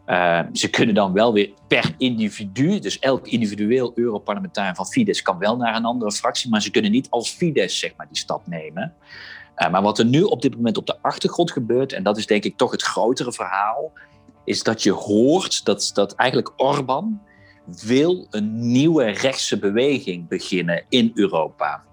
Uh, 0.07 0.39
ze 0.53 0.69
kunnen 0.69 0.95
dan 0.95 1.13
wel 1.13 1.33
weer 1.33 1.50
per 1.67 1.93
individu, 1.97 2.79
dus 2.79 3.00
elk 3.00 3.27
individueel 3.27 3.91
Europarlementariër 3.95 4.75
van 4.75 4.88
Fidesz 4.88 5.21
kan 5.21 5.38
wel 5.38 5.57
naar 5.57 5.75
een 5.75 5.85
andere 5.85 6.11
fractie, 6.11 6.50
maar 6.50 6.61
ze 6.61 6.71
kunnen 6.71 6.91
niet 6.91 7.09
als 7.09 7.29
Fidesz 7.29 7.79
zeg 7.79 7.93
maar, 7.97 8.07
die 8.07 8.17
stap 8.17 8.47
nemen. 8.47 8.93
Uh, 9.62 9.70
maar 9.70 9.82
wat 9.82 10.00
er 10.00 10.06
nu 10.06 10.22
op 10.24 10.41
dit 10.41 10.56
moment 10.56 10.77
op 10.77 10.86
de 10.86 10.98
achtergrond 11.01 11.51
gebeurt, 11.51 11.94
en 11.94 12.03
dat 12.03 12.18
is 12.18 12.25
denk 12.25 12.44
ik 12.44 12.58
toch 12.58 12.72
het 12.72 12.82
grotere 12.82 13.34
verhaal, 13.34 13.91
is 14.44 14.63
dat 14.63 14.84
je 14.84 14.91
hoort 14.91 15.65
dat, 15.65 15.91
dat 15.94 16.15
eigenlijk 16.15 16.53
Orbán 16.58 17.22
wil 17.86 18.27
een 18.30 18.72
nieuwe 18.72 19.06
rechtse 19.06 19.60
beweging 19.60 20.27
beginnen 20.27 20.84
in 20.89 21.12
Europa. 21.13 21.84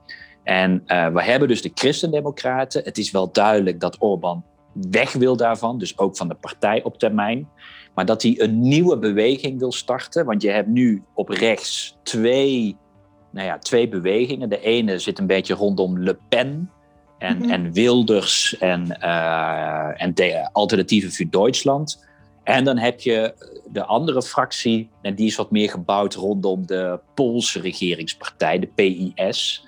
En 0.42 0.82
uh, 0.86 1.08
we 1.08 1.22
hebben 1.22 1.48
dus 1.48 1.62
de 1.62 1.70
Christendemocraten. 1.74 2.84
Het 2.84 2.98
is 2.98 3.10
wel 3.10 3.32
duidelijk 3.32 3.80
dat 3.80 3.96
Orbán 3.98 4.44
weg 4.72 5.12
wil 5.12 5.36
daarvan, 5.36 5.78
dus 5.78 5.98
ook 5.98 6.16
van 6.16 6.28
de 6.28 6.34
partij 6.34 6.82
op 6.82 6.98
termijn. 6.98 7.48
Maar 7.94 8.06
dat 8.06 8.22
hij 8.22 8.34
een 8.38 8.60
nieuwe 8.60 8.98
beweging 8.98 9.58
wil 9.58 9.72
starten. 9.72 10.24
Want 10.24 10.42
je 10.42 10.50
hebt 10.50 10.68
nu 10.68 11.02
op 11.14 11.28
rechts 11.28 11.98
twee, 12.02 12.76
nou 13.30 13.46
ja, 13.46 13.58
twee 13.58 13.88
bewegingen. 13.88 14.48
De 14.48 14.60
ene 14.60 14.98
zit 14.98 15.18
een 15.18 15.26
beetje 15.26 15.54
rondom 15.54 15.98
Le 15.98 16.18
Pen 16.28 16.70
en, 17.18 17.36
mm 17.36 17.42
-hmm. 17.42 17.50
en 17.50 17.72
Wilders 17.72 18.58
en, 18.58 18.98
uh, 19.02 20.02
en 20.02 20.14
de 20.14 20.48
Alternatieven 20.52 21.12
voor 21.12 21.26
Duitsland. 21.30 22.06
En 22.42 22.64
dan 22.64 22.78
heb 22.78 23.00
je 23.00 23.34
de 23.72 23.84
andere 23.84 24.22
fractie, 24.22 24.88
en 25.02 25.14
die 25.14 25.26
is 25.26 25.36
wat 25.36 25.50
meer 25.50 25.70
gebouwd 25.70 26.14
rondom 26.14 26.66
de 26.66 27.00
Poolse 27.14 27.60
regeringspartij, 27.60 28.58
de 28.58 28.66
PIS. 28.66 29.66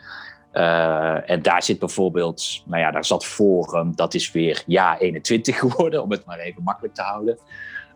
Uh, 0.53 1.31
en 1.31 1.43
daar 1.43 1.63
zit 1.63 1.79
bijvoorbeeld, 1.79 2.63
nou 2.67 2.83
ja, 2.83 2.91
daar 2.91 3.05
zat 3.05 3.25
Forum, 3.25 3.97
dat 3.97 4.15
is 4.15 4.33
weer 4.33 4.63
ja 4.67 4.99
21 4.99 5.59
geworden, 5.59 6.03
om 6.03 6.11
het 6.11 6.25
maar 6.25 6.39
even 6.39 6.63
makkelijk 6.63 6.95
te 6.95 7.03
houden. 7.03 7.39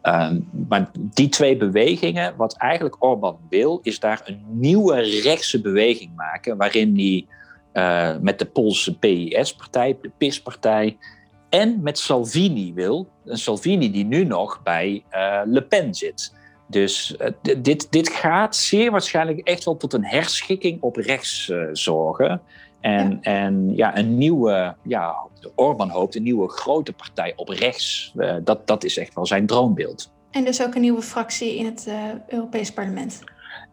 Uh, 0.03 0.31
maar 0.69 0.91
die 0.95 1.29
twee 1.29 1.57
bewegingen, 1.57 2.37
wat 2.37 2.57
eigenlijk 2.57 3.05
Orbán 3.05 3.39
wil, 3.49 3.81
is 3.83 4.01
daar 4.01 4.23
een 4.25 4.45
nieuwe 4.49 5.01
rechtse 5.01 5.61
beweging 5.61 6.11
maken, 6.17 6.57
waarin 6.57 6.95
hij 6.95 7.27
uh, 7.75 8.17
met 8.21 8.39
de 8.39 8.45
Poolse 8.45 8.99
PIS-partij, 8.99 9.99
de 10.03 10.11
PIS-partij, 10.19 10.97
en 11.49 11.83
met 11.83 11.99
Salvini 11.99 12.75
wil, 12.75 13.09
een 13.25 13.39
Salvini 13.39 13.91
die 13.91 14.05
nu 14.05 14.25
nog 14.25 14.63
bij 14.63 15.05
uh, 15.13 15.41
Le 15.45 15.63
Pen 15.63 15.95
zit. 15.95 16.35
Dus 16.67 17.17
uh, 17.43 17.57
dit, 17.63 17.93
dit 17.93 18.09
gaat 18.09 18.57
zeer 18.57 18.91
waarschijnlijk 18.91 19.39
echt 19.39 19.65
wel 19.65 19.77
tot 19.77 19.93
een 19.93 20.05
herschikking 20.05 20.83
op 20.83 20.97
rechts 20.97 21.53
zorgen. 21.73 22.41
En 22.81 23.11
ja. 23.11 23.19
en 23.21 23.77
ja, 23.77 23.99
een 23.99 24.19
nieuwe, 24.19 24.75
ja, 24.83 25.17
Orbán 25.55 25.91
hoopt 25.91 26.15
een 26.15 26.23
nieuwe 26.23 26.49
grote 26.49 26.93
partij 26.93 27.33
op 27.37 27.49
rechts. 27.49 28.15
Dat, 28.43 28.67
dat 28.67 28.85
is 28.85 28.99
echt 28.99 29.15
wel 29.15 29.27
zijn 29.27 29.47
droombeeld. 29.47 30.13
En 30.31 30.45
dus 30.45 30.63
ook 30.63 30.75
een 30.75 30.81
nieuwe 30.81 31.03
fractie 31.03 31.57
in 31.57 31.65
het 31.67 31.89
Europees 32.29 32.73
Parlement. 32.73 33.23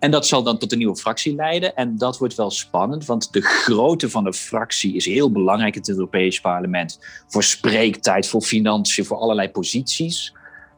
En 0.01 0.11
dat 0.11 0.27
zal 0.27 0.43
dan 0.43 0.57
tot 0.57 0.71
een 0.71 0.77
nieuwe 0.77 0.95
fractie 0.95 1.35
leiden. 1.35 1.75
En 1.75 1.97
dat 1.97 2.17
wordt 2.17 2.35
wel 2.35 2.51
spannend, 2.51 3.05
want 3.05 3.33
de 3.33 3.41
grootte 3.41 4.09
van 4.09 4.23
de 4.23 4.33
fractie 4.33 4.95
is 4.95 5.05
heel 5.05 5.31
belangrijk 5.31 5.75
in 5.75 5.79
het 5.79 5.89
Europees 5.89 6.41
Parlement. 6.41 6.99
Voor 7.27 7.43
spreektijd, 7.43 8.27
voor 8.27 8.41
financiën, 8.41 9.05
voor 9.05 9.17
allerlei 9.17 9.49
posities. 9.49 10.33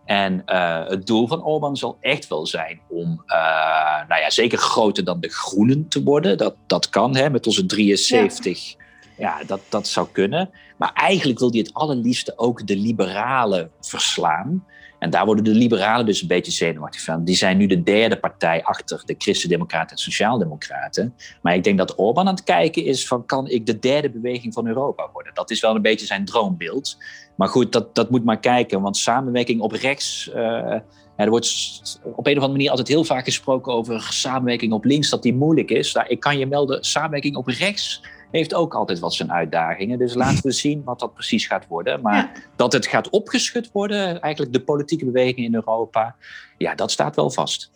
En 0.05 0.43
uh, 0.45 0.87
het 0.87 1.07
doel 1.07 1.27
van 1.27 1.43
Orbán 1.43 1.77
zal 1.77 1.97
echt 1.99 2.27
wel 2.27 2.47
zijn 2.47 2.79
om, 2.89 3.23
uh, 3.27 4.07
nou 4.07 4.21
ja, 4.21 4.29
zeker 4.29 4.57
groter 4.57 5.03
dan 5.03 5.19
de 5.19 5.29
Groenen 5.29 5.87
te 5.87 6.03
worden. 6.03 6.37
Dat, 6.37 6.55
dat 6.67 6.89
kan, 6.89 7.15
hè, 7.15 7.29
met 7.29 7.47
onze 7.47 7.65
73. 7.65 8.69
Ja, 8.69 8.82
ja 9.17 9.43
dat, 9.45 9.61
dat 9.69 9.87
zou 9.87 10.07
kunnen. 10.11 10.49
Maar 10.77 10.93
eigenlijk 10.93 11.39
wil 11.39 11.49
hij 11.49 11.59
het 11.59 11.73
allerliefste 11.73 12.33
ook 12.37 12.67
de 12.67 12.77
liberalen 12.77 13.71
verslaan. 13.81 14.63
En 15.03 15.09
daar 15.09 15.25
worden 15.25 15.43
de 15.43 15.53
liberalen 15.53 16.05
dus 16.05 16.21
een 16.21 16.27
beetje 16.27 16.51
zenuwachtig 16.51 17.01
van. 17.01 17.23
Die 17.23 17.35
zijn 17.35 17.57
nu 17.57 17.67
de 17.67 17.83
derde 17.83 18.19
partij 18.19 18.63
achter 18.63 19.01
de 19.05 19.15
Christen-Democraten 19.17 19.95
en 19.95 20.01
Sociaaldemocraten. 20.01 21.15
Maar 21.41 21.55
ik 21.55 21.63
denk 21.63 21.77
dat 21.77 21.99
Orbán 21.99 22.27
aan 22.27 22.33
het 22.33 22.43
kijken 22.43 22.85
is 22.85 23.07
van... 23.07 23.25
kan 23.25 23.47
ik 23.47 23.65
de 23.65 23.79
derde 23.79 24.09
beweging 24.09 24.53
van 24.53 24.67
Europa 24.67 25.09
worden? 25.13 25.33
Dat 25.33 25.51
is 25.51 25.61
wel 25.61 25.75
een 25.75 25.81
beetje 25.81 26.05
zijn 26.05 26.25
droombeeld. 26.25 26.97
Maar 27.35 27.47
goed, 27.47 27.71
dat, 27.71 27.95
dat 27.95 28.09
moet 28.09 28.23
maar 28.23 28.39
kijken. 28.39 28.81
Want 28.81 28.97
samenwerking 28.97 29.61
op 29.61 29.71
rechts... 29.71 30.31
Uh, 30.35 30.79
er 31.15 31.29
wordt 31.29 31.81
op 32.03 32.27
een 32.27 32.37
of 32.37 32.43
andere 32.43 32.51
manier 32.51 32.69
altijd 32.69 32.87
heel 32.87 33.03
vaak 33.03 33.25
gesproken 33.25 33.73
over 33.73 34.01
samenwerking 34.01 34.73
op 34.73 34.83
links... 34.83 35.09
dat 35.09 35.23
die 35.23 35.35
moeilijk 35.35 35.71
is. 35.71 35.93
Nou, 35.93 36.07
ik 36.07 36.19
kan 36.19 36.37
je 36.37 36.45
melden, 36.45 36.83
samenwerking 36.83 37.35
op 37.35 37.47
rechts 37.47 38.01
heeft 38.39 38.53
ook 38.53 38.73
altijd 38.73 38.99
wat 38.99 39.13
zijn 39.13 39.31
uitdagingen. 39.31 39.97
Dus 39.97 40.13
laten 40.13 40.43
we 40.43 40.51
zien 40.51 40.83
wat 40.83 40.99
dat 40.99 41.13
precies 41.13 41.47
gaat 41.47 41.67
worden. 41.67 42.01
Maar 42.01 42.15
ja. 42.15 42.31
dat 42.55 42.73
het 42.73 42.87
gaat 42.87 43.09
opgeschud 43.09 43.71
worden, 43.71 44.21
eigenlijk 44.21 44.53
de 44.53 44.61
politieke 44.61 45.05
beweging 45.05 45.45
in 45.45 45.53
Europa, 45.55 46.15
ja, 46.57 46.75
dat 46.75 46.91
staat 46.91 47.15
wel 47.15 47.29
vast. 47.29 47.71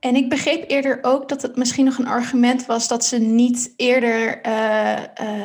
En 0.00 0.16
ik 0.16 0.28
begreep 0.28 0.70
eerder 0.70 0.98
ook 1.02 1.28
dat 1.28 1.42
het 1.42 1.56
misschien 1.56 1.84
nog 1.84 1.98
een 1.98 2.06
argument 2.06 2.66
was 2.66 2.88
dat 2.88 3.04
ze 3.04 3.18
niet 3.18 3.72
eerder 3.76 4.46
uh, 4.46 5.00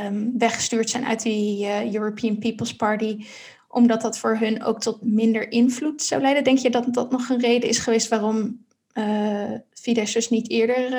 um, 0.06 0.34
weggestuurd 0.38 0.90
zijn 0.90 1.06
uit 1.06 1.22
die 1.22 1.66
uh, 1.66 1.94
European 1.94 2.38
People's 2.38 2.76
Party, 2.76 3.26
omdat 3.68 4.02
dat 4.02 4.18
voor 4.18 4.38
hun 4.38 4.64
ook 4.64 4.80
tot 4.80 5.02
minder 5.02 5.52
invloed 5.52 6.02
zou 6.02 6.22
leiden. 6.22 6.44
Denk 6.44 6.58
je 6.58 6.70
dat 6.70 6.94
dat 6.94 7.12
nog 7.12 7.30
een 7.30 7.40
reden 7.40 7.70
is 7.70 7.80
geweest 7.80 8.08
waarom 8.08 8.66
uh, 8.94 9.52
Fidesz 9.74 10.14
dus 10.14 10.30
niet 10.30 10.50
eerder 10.50 10.90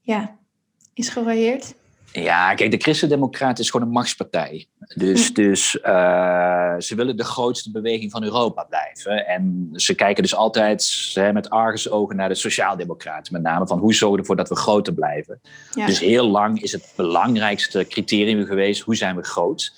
ja, 0.00 0.36
is 0.94 1.08
geroyeerd? 1.08 1.74
Ja, 2.22 2.54
kijk, 2.54 2.70
de 2.70 2.76
Christen-Democraten 2.76 3.64
is 3.64 3.70
gewoon 3.70 3.86
een 3.86 3.92
machtspartij. 3.92 4.66
Dus, 4.94 5.32
dus 5.32 5.74
uh, 5.74 6.74
ze 6.78 6.94
willen 6.94 7.16
de 7.16 7.24
grootste 7.24 7.70
beweging 7.70 8.10
van 8.10 8.22
Europa 8.22 8.64
blijven. 8.64 9.26
En 9.26 9.68
ze 9.72 9.94
kijken 9.94 10.22
dus 10.22 10.34
altijd 10.34 11.10
hè, 11.14 11.32
met 11.32 11.50
argusogen 11.50 12.16
naar 12.16 12.28
de 12.28 12.34
Sociaaldemocraten. 12.34 13.32
Met 13.32 13.42
name 13.42 13.66
van 13.66 13.78
hoe 13.78 13.94
zorgen 13.94 14.16
we 14.16 14.20
ervoor 14.20 14.36
dat 14.36 14.48
we 14.48 14.56
groter 14.56 14.94
blijven. 14.94 15.40
Ja. 15.70 15.86
Dus 15.86 16.00
heel 16.00 16.28
lang 16.28 16.62
is 16.62 16.72
het 16.72 16.92
belangrijkste 16.96 17.86
criterium 17.88 18.46
geweest, 18.46 18.82
hoe 18.82 18.96
zijn 18.96 19.16
we 19.16 19.22
groot? 19.22 19.72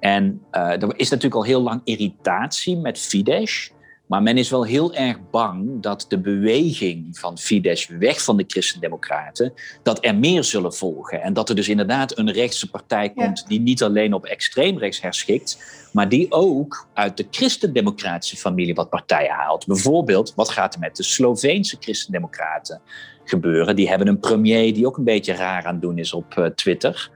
En 0.00 0.42
uh, 0.52 0.82
er 0.82 0.98
is 0.98 1.08
natuurlijk 1.08 1.34
al 1.34 1.44
heel 1.44 1.62
lang 1.62 1.80
irritatie 1.84 2.76
met 2.76 2.98
Fidesz. 2.98 3.70
Maar 4.08 4.22
men 4.22 4.38
is 4.38 4.50
wel 4.50 4.64
heel 4.64 4.94
erg 4.94 5.18
bang 5.30 5.82
dat 5.82 6.04
de 6.08 6.18
beweging 6.18 7.18
van 7.18 7.38
Fidesz 7.38 7.86
weg 7.86 8.22
van 8.22 8.36
de 8.36 8.44
Christendemocraten, 8.46 9.52
dat 9.82 10.04
er 10.04 10.14
meer 10.14 10.44
zullen 10.44 10.74
volgen. 10.74 11.22
En 11.22 11.32
dat 11.32 11.48
er 11.48 11.54
dus 11.54 11.68
inderdaad 11.68 12.18
een 12.18 12.32
rechtse 12.32 12.70
partij 12.70 13.10
komt 13.10 13.38
ja. 13.38 13.48
die 13.48 13.60
niet 13.60 13.82
alleen 13.82 14.12
op 14.12 14.24
extreemrechts 14.24 15.00
herschikt, 15.00 15.58
maar 15.92 16.08
die 16.08 16.32
ook 16.32 16.86
uit 16.94 17.16
de 17.16 17.26
christendemocratische 17.30 18.36
familie 18.36 18.74
wat 18.74 18.90
partijen 18.90 19.34
haalt. 19.34 19.66
Bijvoorbeeld, 19.66 20.32
wat 20.34 20.48
gaat 20.48 20.74
er 20.74 20.80
met 20.80 20.96
de 20.96 21.02
Sloveense 21.02 21.76
christendemocraten 21.80 22.80
gebeuren? 23.24 23.76
Die 23.76 23.88
hebben 23.88 24.08
een 24.08 24.20
premier 24.20 24.74
die 24.74 24.86
ook 24.86 24.96
een 24.96 25.04
beetje 25.04 25.34
raar 25.34 25.64
aan 25.64 25.72
het 25.72 25.82
doen 25.82 25.98
is 25.98 26.12
op 26.12 26.34
uh, 26.38 26.46
Twitter. 26.46 27.10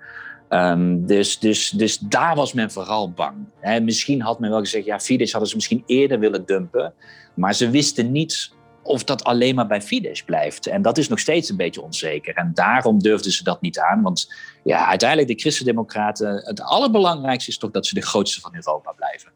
Um, 0.54 1.06
dus, 1.06 1.38
dus, 1.38 1.70
dus 1.70 1.98
daar 1.98 2.34
was 2.34 2.52
men 2.52 2.70
vooral 2.70 3.10
bang. 3.10 3.36
Misschien 3.82 4.20
had 4.20 4.38
men 4.38 4.50
wel 4.50 4.58
gezegd, 4.58 4.84
ja, 4.84 5.00
Fidesz 5.00 5.30
hadden 5.30 5.50
ze 5.50 5.54
misschien 5.54 5.82
eerder 5.86 6.18
willen 6.18 6.46
dumpen. 6.46 6.94
Maar 7.34 7.54
ze 7.54 7.70
wisten 7.70 8.12
niet 8.12 8.52
of 8.82 9.04
dat 9.04 9.24
alleen 9.24 9.54
maar 9.54 9.66
bij 9.66 9.82
Fidesz 9.82 10.22
blijft. 10.22 10.66
En 10.66 10.82
dat 10.82 10.98
is 10.98 11.08
nog 11.08 11.18
steeds 11.18 11.48
een 11.48 11.56
beetje 11.56 11.82
onzeker. 11.82 12.34
En 12.34 12.50
daarom 12.54 12.98
durfden 12.98 13.32
ze 13.32 13.44
dat 13.44 13.60
niet 13.60 13.78
aan. 13.78 14.02
Want 14.02 14.34
ja, 14.62 14.86
uiteindelijk 14.86 15.28
de 15.28 15.38
Christendemocraten, 15.38 16.42
het 16.44 16.60
allerbelangrijkste 16.60 17.50
is 17.50 17.58
toch 17.58 17.70
dat 17.70 17.86
ze 17.86 17.94
de 17.94 18.02
grootste 18.02 18.40
van 18.40 18.54
Europa 18.54 18.92
blijven. 18.92 19.30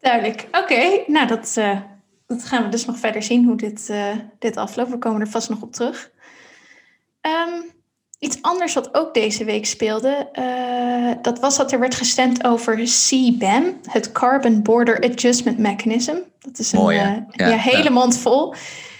Duidelijk. 0.00 0.48
Oké, 0.52 1.02
nou 1.06 1.26
dat, 1.26 1.54
uh, 1.58 1.80
dat 2.26 2.44
gaan 2.44 2.62
we 2.62 2.68
dus 2.68 2.84
nog 2.84 2.98
verder 2.98 3.22
zien 3.22 3.44
hoe 3.44 3.56
dit, 3.56 3.88
uh, 3.90 4.16
dit 4.38 4.56
afloopt. 4.56 4.90
We 4.90 4.98
komen 4.98 5.20
er 5.20 5.28
vast 5.28 5.48
nog 5.48 5.62
op 5.62 5.72
terug. 5.72 6.10
Um, 7.20 7.73
Iets 8.24 8.38
anders 8.40 8.74
wat 8.74 8.94
ook 8.94 9.14
deze 9.14 9.44
week 9.44 9.66
speelde, 9.66 10.28
uh, 10.32 11.22
dat 11.22 11.40
was 11.40 11.56
dat 11.56 11.72
er 11.72 11.78
werd 11.78 11.94
gestemd 11.94 12.44
over 12.44 12.76
CBAM, 12.76 13.80
het 13.90 14.12
Carbon 14.12 14.62
Border 14.62 15.00
Adjustment 15.00 15.58
Mechanism. 15.58 16.14
Dat 16.38 16.58
is 16.58 16.72
een 16.72 16.78
Mooi, 16.78 16.96
uh, 16.96 17.02
ja, 17.30 17.48
ja, 17.48 17.56
hele 17.56 17.82
ja. 17.82 17.90
mond 17.90 18.18
vol. 18.18 18.54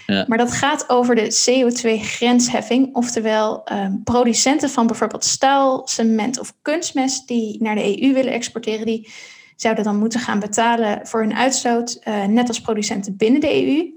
Ja. 0.05 0.25
Maar 0.27 0.37
dat 0.37 0.51
gaat 0.51 0.89
over 0.89 1.15
de 1.15 1.45
CO2-grensheffing, 1.45 2.93
oftewel 2.93 3.61
um, 3.71 4.01
producenten 4.03 4.69
van 4.69 4.87
bijvoorbeeld 4.87 5.25
staal, 5.25 5.87
cement 5.87 6.39
of 6.39 6.53
kunstmest 6.61 7.27
die 7.27 7.63
naar 7.63 7.75
de 7.75 8.01
EU 8.01 8.13
willen 8.13 8.33
exporteren, 8.33 8.85
die 8.85 9.09
zouden 9.55 9.83
dan 9.83 9.97
moeten 9.97 10.19
gaan 10.19 10.39
betalen 10.39 11.07
voor 11.07 11.19
hun 11.19 11.35
uitstoot, 11.35 12.01
net 12.27 12.47
als 12.47 12.61
producenten 12.61 13.17
binnen 13.17 13.41
de 13.41 13.65
EU. 13.65 13.89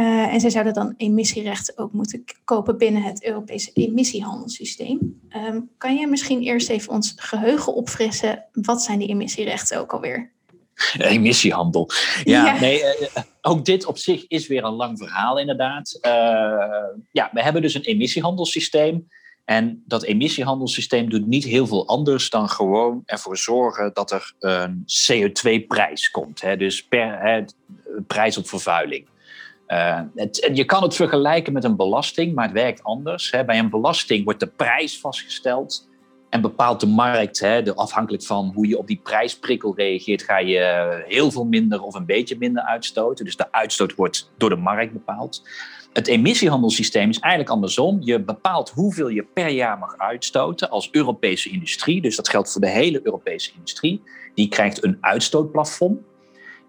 Uh, 0.00 0.34
en 0.34 0.40
zij 0.40 0.50
zouden 0.50 0.74
dan 0.74 0.94
emissierechten 0.96 1.78
ook 1.78 1.92
moeten 1.92 2.24
kopen 2.44 2.78
binnen 2.78 3.02
het 3.02 3.24
Europese 3.24 3.70
emissiehandelssysteem. 3.74 5.20
Um, 5.36 5.70
kan 5.78 5.96
je 5.96 6.06
misschien 6.06 6.42
eerst 6.42 6.68
even 6.68 6.92
ons 6.92 7.12
geheugen 7.16 7.74
opfrissen? 7.74 8.44
Wat 8.52 8.82
zijn 8.82 8.98
die 8.98 9.08
emissierechten 9.08 9.78
ook 9.78 9.92
alweer? 9.92 10.30
Emissiehandel. 10.98 11.88
Ja, 12.24 12.46
ja. 12.46 12.60
nee, 12.60 12.80
uh, 12.80 13.22
ook 13.40 13.64
dit 13.64 13.86
op 13.86 13.98
zich 13.98 14.26
is 14.26 14.46
weer 14.46 14.64
een 14.64 14.72
lang 14.72 14.98
verhaal, 14.98 15.38
inderdaad. 15.38 15.98
Uh, 16.02 16.12
ja, 17.12 17.30
we 17.32 17.42
hebben 17.42 17.62
dus 17.62 17.74
een 17.74 17.82
emissiehandelssysteem. 17.82 19.08
En 19.44 19.82
dat 19.86 20.02
emissiehandelssysteem 20.02 21.10
doet 21.10 21.26
niet 21.26 21.44
heel 21.44 21.66
veel 21.66 21.86
anders 21.86 22.30
dan 22.30 22.48
gewoon 22.48 23.02
ervoor 23.04 23.36
zorgen 23.36 23.90
dat 23.92 24.10
er 24.10 24.32
een 24.38 24.84
CO2-prijs 24.86 26.10
komt. 26.10 26.40
Hè? 26.40 26.56
Dus 26.56 26.84
per 26.84 27.18
hè, 27.20 27.44
prijs 28.06 28.38
op 28.38 28.48
vervuiling. 28.48 29.08
Het, 30.14 30.50
je 30.52 30.64
kan 30.64 30.82
het 30.82 30.94
vergelijken 30.94 31.52
met 31.52 31.64
een 31.64 31.76
belasting, 31.76 32.34
maar 32.34 32.44
het 32.44 32.54
werkt 32.54 32.82
anders. 32.82 33.30
Hè. 33.30 33.44
Bij 33.44 33.58
een 33.58 33.70
belasting 33.70 34.24
wordt 34.24 34.40
de 34.40 34.46
prijs 34.46 35.00
vastgesteld 35.00 35.88
en 36.28 36.40
bepaalt 36.40 36.80
de 36.80 36.86
markt, 36.86 37.40
hè, 37.40 37.62
de, 37.62 37.74
afhankelijk 37.74 38.22
van 38.22 38.52
hoe 38.54 38.68
je 38.68 38.78
op 38.78 38.86
die 38.86 39.00
prijsprikkel 39.02 39.74
reageert, 39.76 40.22
ga 40.22 40.38
je 40.38 41.04
heel 41.06 41.30
veel 41.30 41.44
minder 41.44 41.82
of 41.82 41.94
een 41.94 42.06
beetje 42.06 42.36
minder 42.38 42.62
uitstoten. 42.62 43.24
Dus 43.24 43.36
de 43.36 43.52
uitstoot 43.52 43.94
wordt 43.94 44.32
door 44.36 44.50
de 44.50 44.56
markt 44.56 44.92
bepaald. 44.92 45.42
Het 45.92 46.06
emissiehandelssysteem 46.06 47.08
is 47.08 47.18
eigenlijk 47.18 47.52
andersom. 47.52 47.98
Je 48.00 48.20
bepaalt 48.20 48.70
hoeveel 48.70 49.08
je 49.08 49.22
per 49.22 49.48
jaar 49.48 49.78
mag 49.78 49.98
uitstoten 49.98 50.70
als 50.70 50.88
Europese 50.90 51.50
industrie. 51.50 52.00
Dus 52.00 52.16
dat 52.16 52.28
geldt 52.28 52.52
voor 52.52 52.60
de 52.60 52.68
hele 52.68 53.00
Europese 53.02 53.52
industrie. 53.54 54.02
Die 54.34 54.48
krijgt 54.48 54.84
een 54.84 54.98
uitstootplafond. 55.00 55.98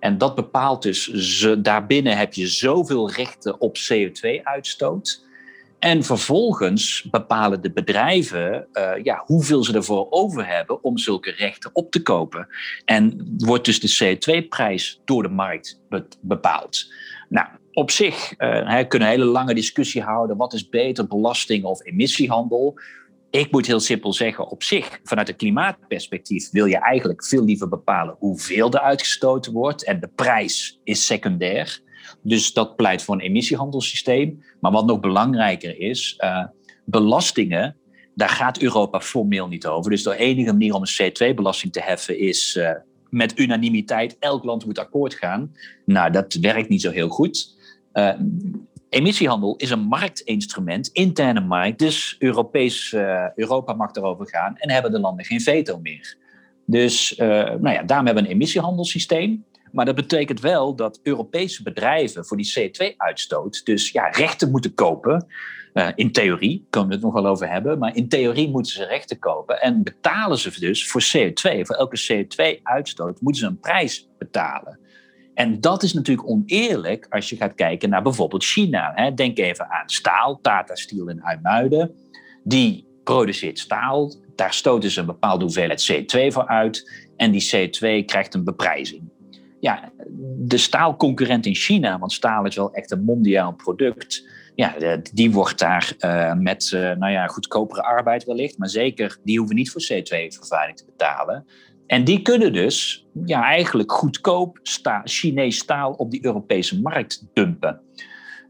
En 0.02 0.18
dat 0.18 0.36
bepaalt 0.36 0.82
dus, 0.82 1.48
daarbinnen 1.60 2.18
heb 2.18 2.34
je 2.34 2.48
zoveel 2.48 3.12
rechten 3.12 3.62
op 3.62 3.78
CO2-uitstoot. 3.78 5.26
En 5.80 6.04
vervolgens 6.04 7.08
bepalen 7.12 7.62
de 7.62 7.72
bedrijven 7.72 8.68
uh, 8.74 8.92
ja, 9.04 9.24
hoeveel 9.26 9.64
ze 9.64 9.74
ervoor 9.74 10.08
over 10.10 10.48
hebben 10.48 10.84
om 10.84 10.98
zulke 10.98 11.32
rechten 11.32 11.70
op 11.74 11.92
te 11.92 12.02
kopen. 12.02 12.48
En 12.86 13.34
wordt 13.38 13.66
dus 13.66 13.80
de 13.80 14.18
CO2-prijs 14.18 15.02
door 15.06 15.24
de 15.24 15.30
markt 15.30 15.82
bepaald. 16.22 16.94
Nou, 17.30 17.48
op 17.72 17.92
zich 17.92 18.34
uh, 18.38 18.88
kunnen 18.88 19.08
een 19.08 19.14
hele 19.14 19.26
lange 19.26 19.54
discussie 19.54 20.02
houden. 20.02 20.38
Wat 20.38 20.54
is 20.54 20.70
beter, 20.70 21.08
belasting 21.08 21.64
of 21.64 21.86
emissiehandel? 21.86 22.80
Ik 23.32 23.52
moet 23.52 23.68
heel 23.68 23.80
simpel 23.80 24.14
zeggen, 24.14 24.50
op 24.50 24.64
zich, 24.64 25.00
vanuit 25.04 25.30
een 25.30 25.36
klimaatperspectief, 25.36 26.50
wil 26.50 26.66
je 26.66 26.78
eigenlijk 26.78 27.26
veel 27.26 27.44
liever 27.44 27.70
bepalen 27.70 28.16
hoeveel 28.20 28.72
er 28.72 28.80
uitgestoten 28.80 29.52
wordt. 29.52 29.84
En 29.84 30.00
de 30.00 30.10
prijs 30.16 30.80
is 30.84 31.06
secundair. 31.06 31.82
Dus 32.22 32.54
dat 32.54 32.76
pleit 32.76 33.04
voor 33.04 33.16
een 33.16 33.22
emissiehandelssysteem. 33.22 34.44
Maar 34.60 34.72
wat 34.72 34.86
nog 34.86 35.00
belangrijker 35.00 35.80
is, 35.80 36.18
uh, 36.20 36.46
belastingen, 36.86 37.78
daar 38.16 38.30
gaat 38.30 38.62
Europa 38.62 39.02
formeel 39.02 39.48
niet 39.48 39.68
over. 39.68 39.92
Dus 39.92 40.04
de 40.04 40.18
enige 40.18 40.52
manier 40.52 40.74
om 40.74 40.82
een 40.82 41.12
CO2-belasting 41.12 41.74
te 41.74 41.82
heffen 41.82 42.20
is 42.20 42.56
uh, 42.56 42.72
met 43.10 43.40
unanimiteit. 43.40 44.18
Elk 44.20 44.44
land 44.44 44.66
moet 44.66 44.80
akkoord 44.80 45.14
gaan. 45.14 45.52
Nou, 45.86 46.12
dat 46.12 46.34
werkt 46.34 46.70
niet 46.70 46.82
zo 46.82 46.92
heel 46.92 47.10
goed. 47.10 47.56
Uh, 47.94 48.14
emissiehandel 48.92 49.56
is 49.56 49.70
een 49.70 49.80
marktinstrument, 49.80 50.88
interne 50.88 51.40
markt. 51.40 51.80
Dus 51.80 52.16
Europees, 52.20 52.92
uh, 52.92 53.26
Europa 53.36 53.74
mag 53.74 53.96
erover 53.96 54.28
gaan 54.28 54.58
en 54.58 54.70
hebben 54.70 54.92
de 54.92 55.00
landen 55.00 55.26
geen 55.26 55.42
veto 55.42 55.80
meer. 55.80 56.18
Dus 56.66 57.18
uh, 57.18 57.28
nou 57.28 57.70
ja, 57.70 57.84
daarom 57.84 58.06
hebben 58.06 58.24
we 58.24 58.30
een 58.30 58.36
emissiehandelssysteem. 58.36 59.46
Maar 59.72 59.86
dat 59.86 59.96
betekent 59.96 60.40
wel 60.40 60.76
dat 60.76 61.00
Europese 61.04 61.64
bedrijven 61.64 62.26
voor 62.26 62.38
die 62.38 62.54
CO2-uitstoot 62.60 63.66
dus 63.66 63.92
ja, 63.92 64.08
rechten 64.08 64.52
moeten 64.52 64.74
kopen. 64.74 65.28
Uh, 65.74 65.88
in 65.96 66.12
theorie, 66.12 66.68
kunnen 66.70 66.90
we 66.90 66.96
het 66.96 67.04
nog 67.04 67.14
wel 67.14 67.26
over 67.26 67.50
hebben, 67.50 67.80
maar 67.80 67.96
in 67.96 68.10
theorie 68.10 68.50
moeten 68.50 68.72
ze 68.72 68.86
rechten 68.86 69.20
kopen. 69.20 69.62
En 69.62 69.84
betalen 69.84 70.38
ze 70.38 70.60
dus 70.60 70.88
voor 70.88 71.02
CO2, 71.02 71.62
voor 71.62 71.76
elke 71.76 72.02
CO2-uitstoot, 72.12 73.22
moeten 73.22 73.42
ze 73.42 73.48
een 73.48 73.60
prijs 73.60 74.10
betalen. 74.18 74.80
En 75.42 75.62
dat 75.62 75.84
is 75.84 75.94
natuurlijk 75.94 76.30
oneerlijk 76.30 77.06
als 77.10 77.30
je 77.30 77.36
gaat 77.36 77.56
kijken 77.56 77.90
naar 77.90 78.02
bijvoorbeeld 78.02 78.44
China. 78.44 79.12
Denk 79.12 79.38
even 79.38 79.70
aan 79.70 79.90
staal, 79.90 80.40
Tata 80.42 80.76
Steel 80.76 81.10
in 81.10 81.20
IJmuiden. 81.20 81.96
Die 82.44 82.86
produceert 83.04 83.60
staal, 83.60 84.14
daar 84.36 84.54
stoten 84.54 84.92
ze 84.92 85.00
een 85.00 85.06
bepaalde 85.06 85.44
hoeveelheid 85.44 85.92
CO2 85.92 86.34
voor 86.34 86.48
uit. 86.48 86.92
En 87.18 87.32
die 87.32 87.50
CO2 87.56 88.06
krijgt 88.06 88.34
een 88.34 88.44
beprijzing. 88.44 89.02
Ja, 89.60 89.92
de 90.38 90.58
staalconcurrent 90.58 91.46
in 91.46 91.56
China, 91.56 92.00
want 92.00 92.14
staal 92.14 92.46
is 92.46 92.56
wel 92.56 92.74
echt 92.74 92.92
een 92.92 93.04
mondiaal 93.04 93.54
product. 93.54 94.28
Ja, 94.56 94.76
die 95.14 95.32
wordt 95.32 95.60
daar 95.60 95.94
uh, 96.00 96.34
met 96.34 96.72
uh, 96.74 96.82
nou 96.82 97.12
ja, 97.12 97.28
goedkopere 97.28 97.82
arbeid 97.82 98.24
wellicht, 98.24 98.58
maar 98.58 98.70
zeker, 98.70 99.18
die 99.24 99.38
hoeven 99.38 99.56
niet 99.56 99.72
voor 99.72 99.82
CO2-vervuiling 99.82 100.78
te 100.78 100.86
betalen. 100.86 101.46
En 101.92 102.04
die 102.04 102.22
kunnen 102.22 102.54
dus 102.54 103.06
ja, 103.26 103.44
eigenlijk 103.44 103.92
goedkoop 103.92 104.60
sta 104.62 105.02
Chinees 105.04 105.58
staal 105.58 105.92
op 105.92 106.12
die 106.12 106.26
Europese 106.26 106.82
markt 106.82 107.26
dumpen. 107.34 107.82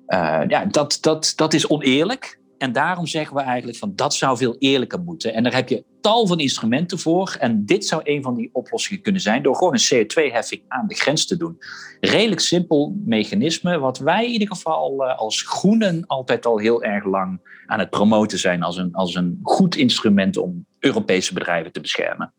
Uh, 0.08 0.42
ja, 0.48 0.66
dat, 0.66 0.98
dat, 1.02 1.34
dat 1.36 1.54
is 1.54 1.68
oneerlijk. 1.68 2.40
En 2.58 2.72
daarom 2.72 3.08
zeggen 3.08 3.36
we 3.36 3.42
eigenlijk 3.42 3.78
van 3.78 3.96
dat 3.96 4.14
zou 4.14 4.38
veel 4.38 4.56
eerlijker 4.60 5.00
moeten. 5.00 5.34
En 5.34 5.44
daar 5.44 5.54
heb 5.54 5.70
je 5.70 5.86
tal 6.02 6.28
van 6.28 6.40
instrumenten 6.40 7.00
voor. 7.00 7.36
En 7.40 7.66
dit 7.66 7.86
zou 7.86 8.02
een 8.04 8.24
van 8.24 8.36
die 8.36 8.50
oplossingen 8.54 9.02
kunnen 9.02 9.22
zijn 9.22 9.44
door 9.44 9.56
gewoon 9.56 9.74
een 9.74 10.06
CO2-heffing 10.06 10.62
aan 10.68 10.88
de 10.88 10.96
grens 10.96 11.26
te 11.26 11.38
doen. 11.38 11.58
Redelijk 12.00 12.42
simpel 12.42 12.96
mechanisme, 13.06 13.80
wat 13.80 13.98
wij 13.98 14.26
in 14.26 14.32
ieder 14.32 14.48
geval 14.48 15.04
uh, 15.04 15.18
als 15.18 15.42
groenen 15.42 16.04
altijd 16.08 16.46
al 16.46 16.58
heel 16.58 16.84
erg 16.84 17.06
lang 17.06 17.60
aan 17.66 17.80
het 17.80 17.90
promoten 17.90 18.40
zijn 18.40 18.64
als 18.64 18.78
een, 18.78 18.94
als 18.94 19.16
een 19.16 19.40
goed 19.44 19.76
instrument 19.76 20.38
om 20.38 20.66
Europese 20.80 21.34
bedrijven 21.34 21.72
te 21.72 21.82
beschermen. 21.82 22.34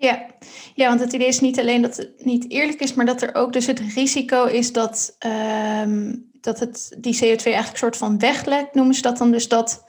Ja. 0.00 0.26
ja, 0.74 0.88
want 0.88 1.00
het 1.00 1.12
idee 1.12 1.26
is 1.26 1.40
niet 1.40 1.58
alleen 1.58 1.82
dat 1.82 1.96
het 1.96 2.24
niet 2.24 2.50
eerlijk 2.50 2.80
is, 2.80 2.94
maar 2.94 3.06
dat 3.06 3.22
er 3.22 3.34
ook 3.34 3.52
dus 3.52 3.66
het 3.66 3.80
risico 3.94 4.44
is 4.44 4.72
dat, 4.72 5.16
um, 5.84 6.30
dat 6.40 6.60
het, 6.60 6.96
die 6.98 7.14
CO2 7.14 7.18
eigenlijk 7.20 7.72
een 7.72 7.76
soort 7.76 7.96
van 7.96 8.18
weglekt, 8.18 8.74
noemen 8.74 8.94
ze 8.94 9.02
dat 9.02 9.18
dan. 9.18 9.30
Dus 9.30 9.48
dat, 9.48 9.84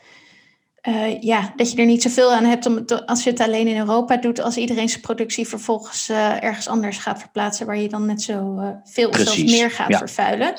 uh, 0.88 1.22
ja, 1.22 1.54
dat 1.56 1.72
je 1.72 1.78
er 1.78 1.86
niet 1.86 2.02
zoveel 2.02 2.34
aan 2.34 2.44
hebt 2.44 2.66
om 2.66 2.86
als 3.06 3.24
je 3.24 3.30
het 3.30 3.40
alleen 3.40 3.68
in 3.68 3.78
Europa 3.78 4.18
doet, 4.18 4.42
als 4.42 4.58
iedereen 4.58 4.90
zijn 4.90 5.02
productie 5.02 5.48
vervolgens 5.48 6.10
uh, 6.10 6.44
ergens 6.44 6.68
anders 6.68 6.98
gaat 6.98 7.20
verplaatsen, 7.20 7.66
waar 7.66 7.78
je 7.78 7.90
dan 7.90 8.06
net 8.06 8.22
zo 8.22 8.56
uh, 8.60 8.70
veel 8.84 9.10
of 9.10 9.18
zelfs 9.18 9.44
meer 9.44 9.72
gaat 9.72 9.90
ja. 9.90 9.98
vervuilen. 9.98 10.54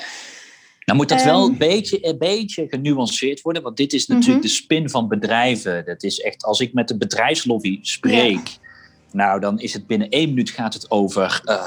Nou 0.84 0.98
moet 0.98 1.08
dat 1.08 1.24
wel 1.24 1.46
een 1.46 1.58
beetje, 1.58 2.06
een 2.06 2.18
beetje 2.18 2.66
genuanceerd 2.68 3.40
worden, 3.40 3.62
want 3.62 3.76
dit 3.76 3.92
is 3.92 4.06
natuurlijk 4.06 4.28
mm 4.28 4.34
-hmm. 4.34 4.42
de 4.42 4.48
spin 4.48 4.90
van 4.90 5.08
bedrijven. 5.08 5.84
Dat 5.84 6.02
is 6.02 6.20
echt, 6.20 6.44
als 6.44 6.60
ik 6.60 6.72
met 6.72 6.88
de 6.88 6.96
bedrijfslobby 6.96 7.78
spreek, 7.82 8.48
ja 8.48 8.61
nou, 9.12 9.40
dan 9.40 9.60
is 9.60 9.72
het 9.72 9.86
binnen 9.86 10.08
één 10.08 10.28
minuut 10.28 10.50
gaat 10.50 10.74
het 10.74 10.90
over 10.90 11.40
uh, 11.44 11.62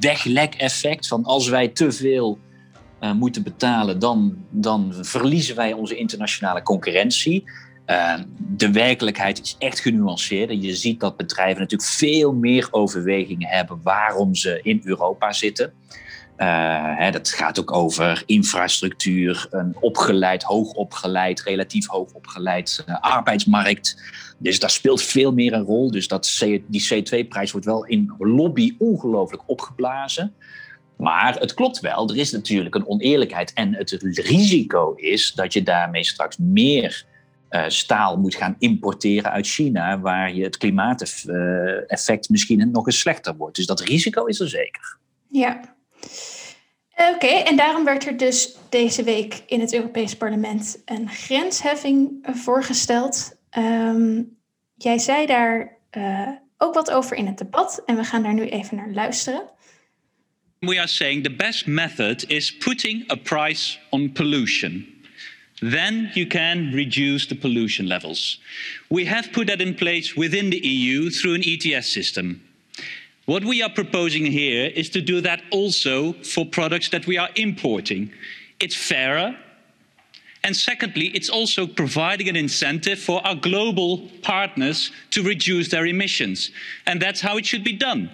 weglek-effect. 0.00 1.06
Van 1.06 1.24
als 1.24 1.48
wij 1.48 1.68
te 1.68 1.92
veel 1.92 2.38
uh, 3.00 3.12
moeten 3.12 3.42
betalen, 3.42 3.98
dan, 3.98 4.36
dan 4.50 4.94
verliezen 5.00 5.56
wij 5.56 5.72
onze 5.72 5.96
internationale 5.96 6.62
concurrentie. 6.62 7.44
Uh, 7.86 8.14
de 8.38 8.70
werkelijkheid 8.70 9.40
is 9.40 9.56
echt 9.58 9.80
genuanceerd. 9.80 10.62
Je 10.62 10.74
ziet 10.74 11.00
dat 11.00 11.16
bedrijven 11.16 11.60
natuurlijk 11.60 11.90
veel 11.90 12.32
meer 12.32 12.68
overwegingen 12.70 13.48
hebben 13.48 13.80
waarom 13.82 14.34
ze 14.34 14.60
in 14.62 14.80
Europa 14.84 15.32
zitten. 15.32 15.72
Uh, 16.38 16.98
hè, 16.98 17.10
dat 17.10 17.28
gaat 17.28 17.60
ook 17.60 17.72
over 17.72 18.22
infrastructuur, 18.26 19.46
een 19.50 19.76
opgeleid, 19.80 20.42
hoogopgeleid, 20.42 21.42
relatief 21.42 21.86
hoogopgeleid 21.86 22.84
uh, 22.88 23.00
arbeidsmarkt. 23.00 24.02
Dus 24.38 24.58
daar 24.58 24.70
speelt 24.70 25.02
veel 25.02 25.32
meer 25.32 25.52
een 25.52 25.64
rol. 25.64 25.90
Dus 25.90 26.08
dat 26.08 26.44
die 26.66 26.88
C2-prijs 26.94 27.50
wordt 27.50 27.66
wel 27.66 27.86
in 27.86 28.14
lobby 28.18 28.74
ongelooflijk 28.78 29.42
opgeblazen. 29.46 30.34
Maar 30.96 31.38
het 31.38 31.54
klopt 31.54 31.80
wel, 31.80 32.08
er 32.08 32.16
is 32.16 32.30
natuurlijk 32.30 32.74
een 32.74 32.86
oneerlijkheid. 32.86 33.52
En 33.52 33.74
het 33.74 33.90
risico 34.00 34.94
is 34.94 35.32
dat 35.32 35.52
je 35.52 35.62
daarmee 35.62 36.04
straks 36.04 36.36
meer 36.38 37.06
uh, 37.50 37.64
staal 37.68 38.16
moet 38.16 38.34
gaan 38.34 38.56
importeren 38.58 39.30
uit 39.30 39.46
China, 39.46 40.00
waar 40.00 40.34
je 40.34 40.42
het 40.42 40.56
klimaateffect 40.56 42.28
misschien 42.28 42.70
nog 42.70 42.86
eens 42.86 42.98
slechter 42.98 43.36
wordt. 43.36 43.56
Dus 43.56 43.66
dat 43.66 43.80
risico 43.80 44.24
is 44.24 44.40
er 44.40 44.48
zeker. 44.48 44.98
Ja, 45.28 45.73
Oké, 46.96 47.26
en 47.26 47.56
daarom 47.56 47.84
werd 47.84 48.06
er 48.06 48.16
dus 48.16 48.56
deze 48.68 49.02
week 49.02 49.42
in 49.46 49.60
het 49.60 49.74
Europees 49.74 50.16
Parlement 50.16 50.82
een 50.84 51.08
grensheffing 51.08 52.26
voorgesteld. 52.32 53.36
Um, 53.58 54.36
jij 54.76 54.98
zei 54.98 55.26
daar 55.26 55.76
uh, 55.96 56.28
ook 56.58 56.74
wat 56.74 56.90
over 56.90 57.16
in 57.16 57.26
het 57.26 57.38
debat 57.38 57.82
en 57.86 57.96
we 57.96 58.04
gaan 58.04 58.22
daar 58.22 58.34
nu 58.34 58.48
even 58.48 58.76
naar 58.76 58.90
luisteren. 58.92 59.42
We 60.58 60.78
are 60.78 60.86
saying 60.86 61.22
the 61.22 61.34
best 61.34 61.66
method 61.66 62.30
is 62.30 62.56
putting 62.56 63.10
a 63.10 63.16
price 63.16 63.78
on 63.90 64.12
pollution. 64.12 64.86
Then 65.54 66.10
you 66.14 66.26
can 66.26 66.70
reduce 66.72 67.26
the 67.26 67.36
pollution 67.36 67.86
levels. 67.86 68.40
We 68.88 69.06
have 69.06 69.30
put 69.30 69.46
that 69.46 69.60
in 69.60 69.74
place 69.74 70.14
within 70.14 70.50
the 70.50 70.60
EU 70.62 71.10
through 71.10 71.34
an 71.34 71.42
ETS 71.42 71.92
system. 71.92 72.42
What 73.26 73.44
we 73.44 73.62
are 73.62 73.70
proposing 73.70 74.26
here 74.26 74.70
is 74.74 74.90
to 74.90 75.00
do 75.00 75.20
that 75.22 75.42
also 75.50 76.12
for 76.12 76.44
products 76.44 76.90
that 76.90 77.06
we 77.06 77.16
are 77.16 77.30
importing. 77.36 78.12
It's 78.60 78.76
fairer. 78.76 79.36
And 80.42 80.54
secondly, 80.54 81.06
it's 81.14 81.30
also 81.30 81.66
providing 81.66 82.28
an 82.28 82.36
incentive 82.36 82.98
for 82.98 83.26
our 83.26 83.34
global 83.34 84.10
partners 84.20 84.90
to 85.12 85.22
reduce 85.22 85.70
their 85.70 85.86
emissions. 85.86 86.50
And 86.86 87.00
that's 87.00 87.22
how 87.22 87.38
it 87.38 87.46
should 87.46 87.64
be 87.64 87.72
done. 87.72 88.10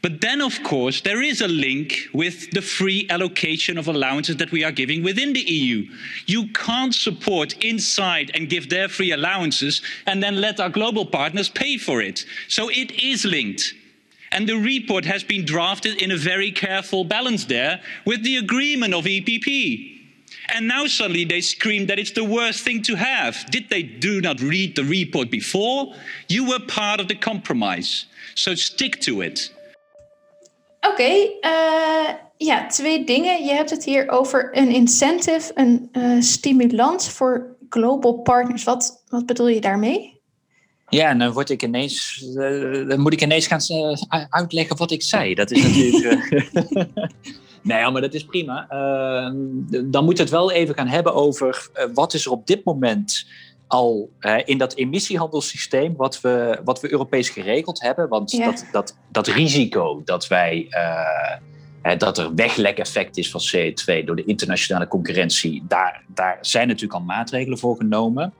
But 0.00 0.20
then, 0.20 0.40
of 0.40 0.62
course, 0.62 1.00
there 1.00 1.20
is 1.20 1.40
a 1.40 1.48
link 1.48 2.08
with 2.12 2.52
the 2.52 2.62
free 2.62 3.08
allocation 3.10 3.76
of 3.76 3.88
allowances 3.88 4.36
that 4.36 4.52
we 4.52 4.62
are 4.62 4.70
giving 4.70 5.02
within 5.02 5.32
the 5.32 5.40
EU. 5.40 5.90
You 6.26 6.46
can't 6.52 6.94
support 6.94 7.64
inside 7.64 8.30
and 8.34 8.48
give 8.48 8.70
their 8.70 8.88
free 8.88 9.10
allowances 9.10 9.82
and 10.06 10.22
then 10.22 10.40
let 10.40 10.60
our 10.60 10.68
global 10.68 11.04
partners 11.04 11.48
pay 11.48 11.78
for 11.78 12.00
it. 12.00 12.24
So 12.46 12.68
it 12.68 12.92
is 12.92 13.24
linked. 13.24 13.74
And 14.32 14.48
the 14.48 14.56
report 14.56 15.04
has 15.04 15.24
been 15.24 15.44
drafted 15.44 16.02
in 16.02 16.10
a 16.10 16.16
very 16.16 16.50
careful 16.50 17.04
balance 17.04 17.46
there 17.46 17.80
with 18.04 18.22
the 18.22 18.36
agreement 18.36 18.94
of 18.94 19.04
EPP. 19.04 19.96
And 20.54 20.68
now 20.68 20.86
suddenly 20.86 21.24
they 21.24 21.40
scream 21.40 21.86
that 21.86 21.98
it's 21.98 22.12
the 22.12 22.24
worst 22.24 22.62
thing 22.64 22.82
to 22.82 22.94
have. 22.94 23.44
Did 23.50 23.68
they 23.68 23.82
do 23.82 24.20
not 24.20 24.40
read 24.40 24.76
the 24.76 24.84
report 24.84 25.30
before? 25.30 25.94
You 26.28 26.48
were 26.48 26.60
part 26.60 27.00
of 27.00 27.08
the 27.08 27.16
compromise. 27.16 28.06
So 28.34 28.54
stick 28.54 29.00
to 29.02 29.22
it. 29.22 29.52
Oké, 30.82 31.02
okay, 31.02 31.30
uh, 31.42 32.14
ja, 32.36 32.66
twee 32.66 33.04
dingen. 33.04 33.44
Je 33.44 33.52
hebt 33.52 33.70
het 33.70 33.84
hier 33.84 34.08
over 34.08 34.48
een 34.52 34.70
incentive, 34.70 35.50
een 35.54 35.88
uh, 35.92 36.20
stimulans 36.20 37.10
voor 37.10 37.56
global 37.68 38.12
partners. 38.12 38.64
Wat, 38.64 39.04
wat 39.08 39.26
bedoel 39.26 39.48
je 39.48 39.60
daarmee? 39.60 40.15
Ja, 40.88 41.14
dan 41.14 41.32
word 41.32 41.50
ik 41.50 41.62
ineens, 41.62 42.24
uh, 42.34 42.88
dan 42.88 43.00
moet 43.00 43.12
ik 43.12 43.22
ineens 43.22 43.46
gaan 43.46 43.60
uitleggen 44.28 44.76
wat 44.76 44.90
ik 44.90 45.02
zei. 45.02 45.34
Dat 45.34 45.50
is 45.50 45.62
natuurlijk. 45.62 46.50
nee, 47.62 47.90
maar 47.90 48.00
dat 48.00 48.14
is 48.14 48.24
prima. 48.24 48.66
dan 49.84 50.04
moet 50.04 50.18
het 50.18 50.30
wel 50.30 50.52
even 50.52 50.74
gaan 50.74 50.88
hebben 50.88 51.14
over 51.14 51.68
wat 51.94 52.14
is 52.14 52.24
er 52.24 52.30
op 52.30 52.46
dit 52.46 52.64
moment 52.64 53.26
al 53.66 54.10
in 54.44 54.58
dat 54.58 54.74
emissiehandelssysteem 54.74 55.96
wat 55.96 56.20
we, 56.20 56.60
wat 56.64 56.80
we 56.80 56.92
Europees 56.92 57.28
geregeld 57.28 57.82
hebben. 57.82 58.08
Want 58.08 58.30
ja. 58.30 58.44
dat, 58.44 58.66
dat, 58.72 58.96
dat 59.10 59.26
risico 59.26 60.02
dat 60.04 60.28
wij. 60.28 60.66
Uh, 60.70 61.46
dat 61.98 62.18
er 62.18 62.34
weglekeffect 62.34 63.16
is 63.16 63.30
van 63.30 63.40
CO2 63.40 64.04
door 64.04 64.16
de 64.16 64.24
internationale 64.24 64.88
concurrentie, 64.88 65.64
daar, 65.68 66.04
daar 66.06 66.38
zijn 66.40 66.66
natuurlijk 66.66 66.94
al 66.94 67.06
maatregelen 67.06 67.58
voor 67.58 67.76
genomen. 67.76 68.34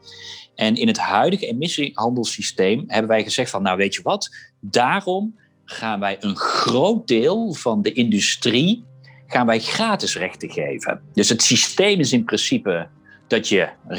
En 0.56 0.76
in 0.76 0.86
het 0.86 0.98
huidige 0.98 1.46
emissiehandelssysteem 1.46 2.84
hebben 2.86 3.10
wij 3.10 3.22
gezegd 3.22 3.50
van, 3.50 3.62
nou 3.62 3.76
weet 3.76 3.94
je 3.94 4.02
wat, 4.02 4.36
daarom 4.60 5.38
gaan 5.64 6.00
wij 6.00 6.16
een 6.20 6.36
groot 6.36 7.08
deel 7.08 7.54
van 7.54 7.82
de 7.82 7.92
industrie 7.92 8.84
gaan 9.26 9.46
wij 9.46 9.60
gratis 9.60 10.16
rechten 10.16 10.50
geven. 10.50 11.00
Dus 11.12 11.28
het 11.28 11.42
systeem 11.42 12.00
is 12.00 12.12
in 12.12 12.24
principe 12.24 12.88
dat 13.26 13.48
je, 13.48 13.68
uh, 13.88 13.98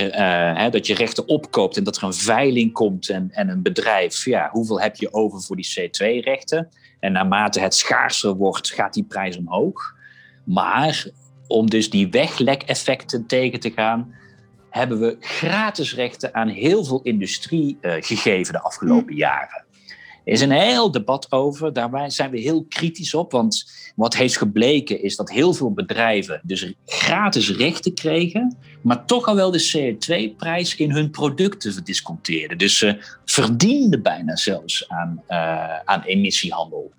hè, 0.57 0.69
dat 0.69 0.87
je 0.87 0.93
rechten 0.93 1.27
opkoopt 1.27 1.77
en 1.77 1.83
dat 1.83 1.97
er 1.97 2.03
een 2.03 2.13
veiling 2.13 2.73
komt 2.73 3.09
en, 3.09 3.31
en 3.31 3.49
een 3.49 3.61
bedrijf, 3.61 4.25
ja, 4.25 4.49
hoeveel 4.51 4.81
heb 4.81 4.95
je 4.95 5.13
over 5.13 5.41
voor 5.41 5.55
die 5.55 5.67
CO2-rechten? 5.79 6.69
En 6.99 7.11
naarmate 7.11 7.59
het 7.59 7.75
schaarser 7.75 8.35
wordt, 8.35 8.71
gaat 8.71 8.93
die 8.93 9.03
prijs 9.03 9.37
omhoog. 9.37 9.95
Maar 10.43 11.07
om 11.47 11.69
dus 11.69 11.89
die 11.89 12.09
weglekeffecten 12.09 13.25
tegen 13.25 13.59
te 13.59 13.71
gaan, 13.71 14.13
hebben 14.77 14.99
we 14.99 15.17
gratis 15.19 15.95
rechten 15.95 16.33
aan 16.33 16.47
heel 16.47 16.83
veel 16.83 17.01
industrie 17.01 17.77
uh, 17.81 17.93
gegeven 17.99 18.53
de 18.53 18.61
afgelopen 18.61 19.13
hm. 19.13 19.19
jaren. 19.19 19.65
Er 20.27 20.33
is 20.33 20.41
een 20.41 20.51
heel 20.51 20.91
debat 20.91 21.31
over, 21.31 21.73
daar 21.73 22.11
zijn 22.11 22.31
we 22.31 22.39
heel 22.39 22.65
kritisch 22.69 23.13
op, 23.13 23.31
want 23.31 23.71
wat 23.95 24.15
heeft 24.15 24.37
gebleken 24.37 25.03
is 25.03 25.15
dat 25.15 25.29
heel 25.29 25.53
veel 25.53 25.73
bedrijven 25.73 26.41
dus 26.43 26.73
gratis 26.85 27.55
rechten 27.55 27.93
kregen, 27.93 28.57
maar 28.81 29.05
toch 29.05 29.25
al 29.25 29.35
wel 29.35 29.51
de 29.51 29.95
CO2-prijs 29.97 30.75
in 30.75 30.91
hun 30.91 31.09
producten 31.09 31.73
verdisconteerden. 31.73 32.57
Dus 32.57 32.77
ze 32.77 32.97
verdienden 33.25 34.01
bijna 34.01 34.35
zelfs 34.35 34.89
aan, 34.89 35.23
uh, 35.29 35.79
aan 35.79 36.01
emissiehandel. 36.01 36.91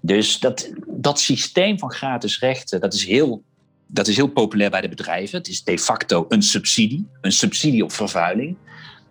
Dus 0.00 0.38
dat, 0.38 0.72
dat 0.86 1.20
systeem 1.20 1.78
van 1.78 1.92
gratis 1.92 2.38
rechten, 2.38 2.80
dat 2.80 2.94
is 2.94 3.06
heel 3.06 3.42
dat 3.86 4.06
is 4.06 4.16
heel 4.16 4.26
populair 4.26 4.70
bij 4.70 4.80
de 4.80 4.88
bedrijven. 4.88 5.38
Het 5.38 5.48
is 5.48 5.64
de 5.64 5.78
facto 5.78 6.26
een 6.28 6.42
subsidie, 6.42 7.06
een 7.20 7.32
subsidie 7.32 7.84
op 7.84 7.92
vervuiling. 7.92 8.56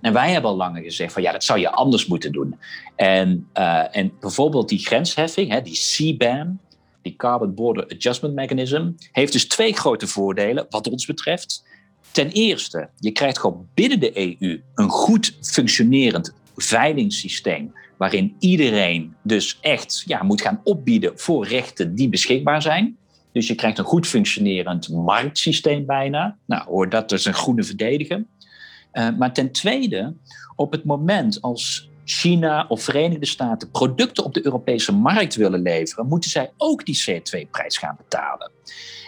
En 0.01 0.13
wij 0.13 0.31
hebben 0.31 0.51
al 0.51 0.57
langer 0.57 0.83
gezegd 0.83 1.13
van 1.13 1.21
ja, 1.21 1.31
dat 1.31 1.43
zou 1.43 1.59
je 1.59 1.71
anders 1.71 2.05
moeten 2.05 2.31
doen. 2.31 2.59
En, 2.95 3.47
uh, 3.57 3.97
en 3.97 4.11
bijvoorbeeld 4.19 4.69
die 4.69 4.85
grensheffing, 4.85 5.51
hè, 5.51 5.61
die 5.61 5.73
CBAM, 5.77 6.59
die 7.01 7.15
Carbon 7.15 7.53
Border 7.53 7.87
Adjustment 7.87 8.35
Mechanism, 8.35 8.91
heeft 9.11 9.33
dus 9.33 9.47
twee 9.47 9.73
grote 9.73 10.07
voordelen 10.07 10.65
wat 10.69 10.87
ons 10.87 11.05
betreft. 11.05 11.63
Ten 12.11 12.29
eerste, 12.29 12.89
je 12.99 13.11
krijgt 13.11 13.39
gewoon 13.39 13.67
binnen 13.73 13.99
de 13.99 14.39
EU 14.41 14.61
een 14.75 14.89
goed 14.89 15.37
functionerend 15.41 16.33
veilingssysteem. 16.55 17.73
Waarin 17.97 18.35
iedereen 18.39 19.15
dus 19.23 19.57
echt 19.61 20.03
ja, 20.05 20.23
moet 20.23 20.41
gaan 20.41 20.61
opbieden 20.63 21.11
voor 21.15 21.47
rechten 21.47 21.95
die 21.95 22.09
beschikbaar 22.09 22.61
zijn. 22.61 22.97
Dus 23.35 23.47
je 23.47 23.55
krijgt 23.55 23.77
een 23.77 23.85
goed 23.85 24.07
functionerend 24.07 24.89
marktsysteem 24.89 25.85
bijna. 25.85 26.37
Nou, 26.45 26.63
hoor 26.67 26.89
dat 26.89 27.11
is 27.11 27.25
een 27.25 27.33
groene 27.33 27.63
verdedigen. 27.63 28.27
Uh, 28.93 29.09
maar 29.17 29.33
ten 29.33 29.51
tweede, 29.51 30.13
op 30.55 30.71
het 30.71 30.83
moment 30.83 31.41
als 31.41 31.89
China 32.05 32.65
of 32.67 32.83
Verenigde 32.83 33.25
Staten 33.25 33.71
producten 33.71 34.23
op 34.23 34.33
de 34.33 34.45
Europese 34.45 34.91
markt 34.91 35.35
willen 35.35 35.61
leveren, 35.61 36.07
moeten 36.07 36.29
zij 36.29 36.51
ook 36.57 36.85
die 36.85 37.03
CO2-prijs 37.09 37.77
gaan 37.77 37.95
betalen. 37.97 38.51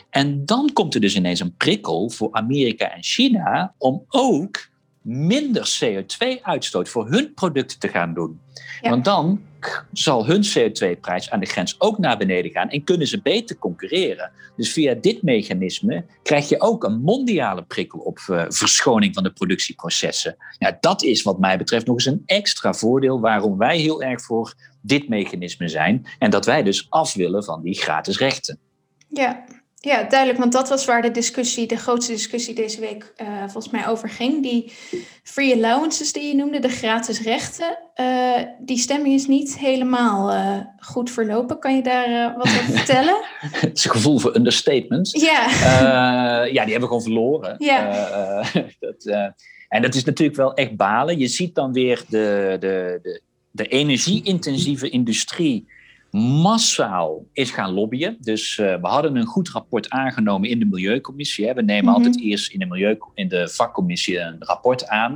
En 0.09 0.45
dan 0.45 0.73
komt 0.73 0.93
er 0.93 1.01
dus 1.01 1.15
ineens 1.15 1.39
een 1.39 1.55
prikkel 1.57 2.09
voor 2.09 2.31
Amerika 2.31 2.91
en 2.91 3.03
China 3.03 3.73
om 3.77 4.05
ook 4.07 4.69
minder 5.07 5.77
CO2-uitstoot 5.79 6.89
voor 6.89 7.09
hun 7.09 7.33
producten 7.33 7.79
te 7.79 7.87
gaan 7.87 8.13
doen. 8.13 8.39
Want 8.81 9.05
dan 9.05 9.41
zal 9.93 10.25
hun 10.25 10.43
CO2-prijs 10.43 11.29
aan 11.29 11.39
de 11.39 11.45
grens 11.45 11.75
ook 11.79 11.97
naar 11.97 12.17
beneden 12.17 12.51
gaan 12.51 12.69
en 12.69 12.83
kunnen 12.83 13.07
ze 13.07 13.21
beter 13.21 13.57
concurreren. 13.57 14.31
Dus 14.55 14.73
via 14.73 14.93
dit 14.93 15.21
mechanisme 15.21 16.05
krijg 16.23 16.49
je 16.49 16.61
ook 16.61 16.83
een 16.83 17.01
mondiale 17.01 17.63
prikkel 17.63 17.99
op 17.99 18.19
uh, 18.29 18.45
verschoning 18.47 19.13
van 19.13 19.23
de 19.23 19.31
productieprocessen. 19.31 20.35
Ja, 20.57 20.77
dat 20.79 21.03
is 21.03 21.21
wat 21.21 21.39
mij 21.39 21.57
betreft 21.57 21.85
nog 21.85 21.95
eens 21.95 22.05
een 22.05 22.23
extra 22.25 22.73
voordeel 22.73 23.19
waarom 23.19 23.57
wij 23.57 23.77
heel 23.77 24.01
erg 24.01 24.21
voor 24.21 24.53
dit 24.81 25.09
mechanisme 25.09 25.67
zijn 25.67 26.05
en 26.19 26.29
dat 26.29 26.45
wij 26.45 26.63
dus 26.63 26.87
af 26.89 27.13
willen 27.13 27.43
van 27.43 27.61
die 27.61 27.75
gratis 27.75 28.17
rechten. 28.17 28.59
Ja, 29.07 29.45
ja, 29.87 30.03
duidelijk, 30.03 30.39
want 30.39 30.51
dat 30.51 30.69
was 30.69 30.85
waar 30.85 31.01
de 31.01 31.11
discussie, 31.11 31.67
de 31.67 31.75
grootste 31.75 32.11
discussie 32.11 32.55
deze 32.55 32.79
week 32.79 33.13
uh, 33.21 33.39
volgens 33.39 33.69
mij 33.69 33.87
over 33.87 34.09
ging. 34.09 34.43
Die 34.43 34.71
free 35.23 35.53
allowances 35.53 36.13
die 36.13 36.27
je 36.27 36.35
noemde, 36.35 36.59
de 36.59 36.69
gratis 36.69 37.21
rechten, 37.21 37.77
uh, 37.95 38.41
die 38.59 38.77
stemming 38.77 39.15
is 39.15 39.27
niet 39.27 39.57
helemaal 39.57 40.33
uh, 40.33 40.59
goed 40.79 41.11
verlopen. 41.11 41.59
Kan 41.59 41.75
je 41.75 41.81
daar 41.81 42.33
wat 42.37 42.47
over 42.47 42.63
vertellen? 42.77 43.15
Het 43.39 43.77
is 43.77 43.85
een 43.85 43.91
gevoel 43.91 44.17
voor 44.17 44.35
understatement. 44.35 45.11
Ja. 45.11 45.49
ja, 46.43 46.43
die 46.43 46.57
hebben 46.57 46.79
we 46.79 46.87
gewoon 46.87 47.01
verloren. 47.01 47.55
Ja. 47.57 48.43
dat, 48.79 49.05
en 49.67 49.81
dat 49.81 49.95
is 49.95 50.03
natuurlijk 50.03 50.37
wel 50.37 50.53
echt 50.53 50.75
balen. 50.75 51.17
Je 51.17 51.27
ziet 51.27 51.55
dan 51.55 51.73
weer 51.73 52.03
de, 52.09 52.57
de, 52.59 52.99
de, 53.01 53.21
de 53.51 53.67
energie-intensieve 53.67 54.89
industrie 54.89 55.67
massaal 56.17 57.25
is 57.33 57.51
gaan 57.51 57.73
lobbyen. 57.73 58.17
Dus 58.19 58.57
uh, 58.57 58.75
we 58.81 58.87
hadden 58.87 59.15
een 59.15 59.25
goed 59.25 59.49
rapport 59.49 59.89
aangenomen 59.89 60.49
in 60.49 60.59
de 60.59 60.65
Milieucommissie. 60.65 61.47
Hè. 61.47 61.53
We 61.53 61.61
nemen 61.61 61.83
mm 61.83 61.87
-hmm. 61.87 61.95
altijd 61.95 62.23
eerst 62.23 62.51
in 62.51 62.59
de, 62.59 62.65
milieu, 62.65 62.97
in 63.13 63.27
de 63.27 63.49
vakcommissie 63.49 64.19
een 64.19 64.35
rapport 64.39 64.87
aan. 64.87 65.11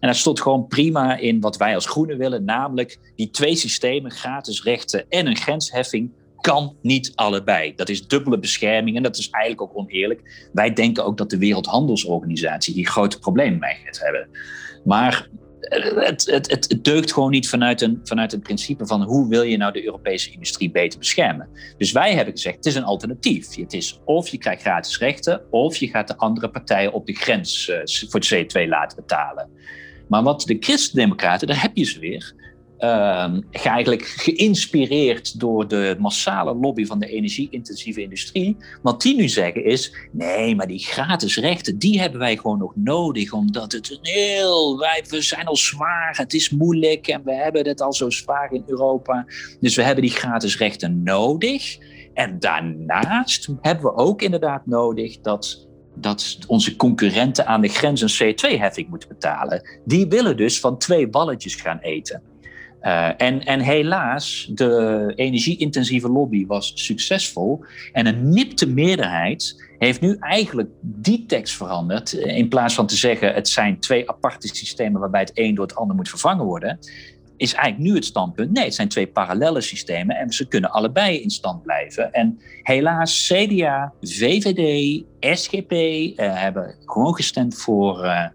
En 0.00 0.08
dat 0.08 0.16
stond 0.16 0.40
gewoon 0.40 0.66
prima 0.66 1.16
in 1.16 1.40
wat 1.40 1.56
wij 1.56 1.74
als 1.74 1.86
Groenen 1.86 2.18
willen, 2.18 2.44
namelijk 2.44 2.98
die 3.16 3.30
twee 3.30 3.56
systemen, 3.56 4.10
gratis 4.10 4.62
rechten 4.62 5.04
en 5.08 5.26
een 5.26 5.36
grensheffing, 5.36 6.10
kan 6.40 6.76
niet 6.82 7.12
allebei. 7.14 7.74
Dat 7.74 7.88
is 7.88 8.06
dubbele 8.06 8.38
bescherming 8.38 8.96
en 8.96 9.02
dat 9.02 9.16
is 9.16 9.30
eigenlijk 9.30 9.62
ook 9.62 9.78
oneerlijk. 9.78 10.48
Wij 10.52 10.72
denken 10.72 11.04
ook 11.04 11.16
dat 11.16 11.30
de 11.30 11.38
Wereldhandelsorganisatie 11.38 12.74
die 12.74 12.86
grote 12.86 13.18
problemen 13.18 13.58
mee 13.58 13.76
gaat 13.84 14.00
hebben. 14.00 14.28
Maar 14.84 15.28
het, 15.68 16.26
het, 16.30 16.50
het, 16.50 16.84
deugt 16.84 17.12
gewoon 17.12 17.30
niet 17.30 17.48
vanuit 17.48 17.80
een, 17.80 18.00
vanuit 18.04 18.32
het 18.32 18.42
principe 18.42 18.86
van 18.86 19.02
hoe 19.02 19.28
wil 19.28 19.42
je 19.42 19.56
nou 19.56 19.72
de 19.72 19.84
Europese 19.84 20.30
industrie 20.30 20.70
beter 20.70 20.98
beschermen. 20.98 21.48
Dus 21.76 21.92
wij 21.92 22.14
hebben 22.14 22.34
gezegd, 22.34 22.56
het 22.56 22.66
is 22.66 22.74
een 22.74 22.84
alternatief. 22.84 23.54
Het 23.54 23.72
is 23.72 24.00
of 24.04 24.28
je 24.28 24.38
krijgt 24.38 24.62
gratis 24.62 24.98
rechten, 24.98 25.42
of 25.50 25.76
je 25.76 25.88
gaat 25.88 26.08
de 26.08 26.16
andere 26.16 26.50
partijen 26.50 26.92
op 26.92 27.06
de 27.06 27.14
grens 27.14 27.68
uh, 27.68 27.76
voor 28.08 28.20
het 28.20 28.34
CO2 28.34 28.68
laten 28.68 28.96
betalen. 28.96 29.48
Maar 30.08 30.22
wat 30.22 30.42
de 30.42 30.56
Christen-Democraten, 30.60 31.46
daar 31.46 31.62
heb 31.62 31.76
je 31.76 31.84
ze 31.84 31.98
weer, 31.98 32.34
eigenlijk 33.50 34.02
geïnspireerd 34.02 35.40
door 35.40 35.68
de 35.68 35.96
massale 35.98 36.54
lobby 36.54 36.86
van 36.86 36.98
de 36.98 37.06
energie-intensieve 37.06 38.02
industrie. 38.02 38.56
Wat 38.82 39.02
die 39.02 39.16
nu 39.16 39.28
zeggen 39.28 39.64
is: 39.64 39.94
nee, 40.10 40.54
maar 40.54 40.66
die 40.66 40.78
gratis 40.78 41.36
rechten, 41.36 41.78
die 41.78 42.00
hebben 42.00 42.18
wij 42.18 42.36
gewoon 42.36 42.58
nog 42.58 42.72
nodig, 42.76 43.32
omdat 43.32 43.72
het 43.72 43.90
een 43.90 43.98
heel. 44.12 44.78
Wij, 44.78 45.04
we 45.08 45.22
zijn 45.22 45.46
al 45.46 45.56
zwaar, 45.56 46.16
het 46.16 46.34
is 46.34 46.50
moeilijk 46.50 47.06
en 47.06 47.24
we 47.24 47.34
hebben 47.34 47.66
het 47.66 47.80
al 47.80 47.92
zo 47.92 48.10
zwaar 48.10 48.52
in 48.52 48.62
Europa. 48.66 49.26
Dus 49.60 49.76
we 49.76 49.82
hebben 49.82 50.04
die 50.04 50.12
gratis 50.12 50.58
rechten 50.58 51.02
nodig. 51.02 51.78
En 52.14 52.38
daarnaast 52.38 53.48
hebben 53.60 53.84
we 53.84 53.94
ook 53.94 54.22
inderdaad 54.22 54.66
nodig 54.66 55.20
dat 55.20 55.66
dat 55.96 56.38
onze 56.46 56.76
concurrenten 56.76 57.46
aan 57.46 57.60
de 57.60 57.68
grens 57.68 58.00
een 58.00 58.34
CO2-heffing 58.34 58.88
moeten 58.88 59.08
betalen. 59.08 59.68
Die 59.84 60.06
willen 60.06 60.36
dus 60.36 60.60
van 60.60 60.78
twee 60.78 61.08
balletjes 61.08 61.54
gaan 61.54 61.78
eten. 61.78 62.22
Uh, 62.86 63.08
en, 63.16 63.44
en 63.44 63.60
helaas, 63.60 64.50
de 64.50 65.12
energie-intensieve 65.14 66.08
lobby 66.08 66.46
was 66.46 66.72
succesvol. 66.74 67.64
En 67.92 68.06
een 68.06 68.28
nipte 68.28 68.68
meerderheid 68.68 69.62
heeft 69.78 70.00
nu 70.00 70.16
eigenlijk 70.20 70.68
die 70.80 71.26
tekst 71.26 71.56
veranderd. 71.56 72.12
In 72.12 72.48
plaats 72.48 72.74
van 72.74 72.86
te 72.86 72.96
zeggen 72.96 73.34
het 73.34 73.48
zijn 73.48 73.80
twee 73.80 74.10
aparte 74.10 74.48
systemen 74.48 75.00
waarbij 75.00 75.20
het 75.20 75.30
een 75.34 75.54
door 75.54 75.66
het 75.66 75.74
ander 75.74 75.96
moet 75.96 76.08
vervangen 76.08 76.44
worden 76.44 76.78
is 77.36 77.54
eigenlijk 77.54 77.90
nu 77.90 77.94
het 77.94 78.04
standpunt. 78.04 78.52
Nee, 78.52 78.64
het 78.64 78.74
zijn 78.74 78.88
twee 78.88 79.06
parallele 79.06 79.60
systemen 79.60 80.16
en 80.16 80.32
ze 80.32 80.48
kunnen 80.48 80.70
allebei 80.70 81.22
in 81.22 81.30
stand 81.30 81.62
blijven. 81.62 82.12
En 82.12 82.38
helaas, 82.62 83.32
CDA, 83.32 83.92
VVD, 84.00 85.02
SGP 85.20 85.72
eh, 85.72 86.14
hebben 86.16 86.74
gewoon 86.84 87.14
gestemd 87.14 87.56
voor, 87.56 88.04
uh, 88.04 88.26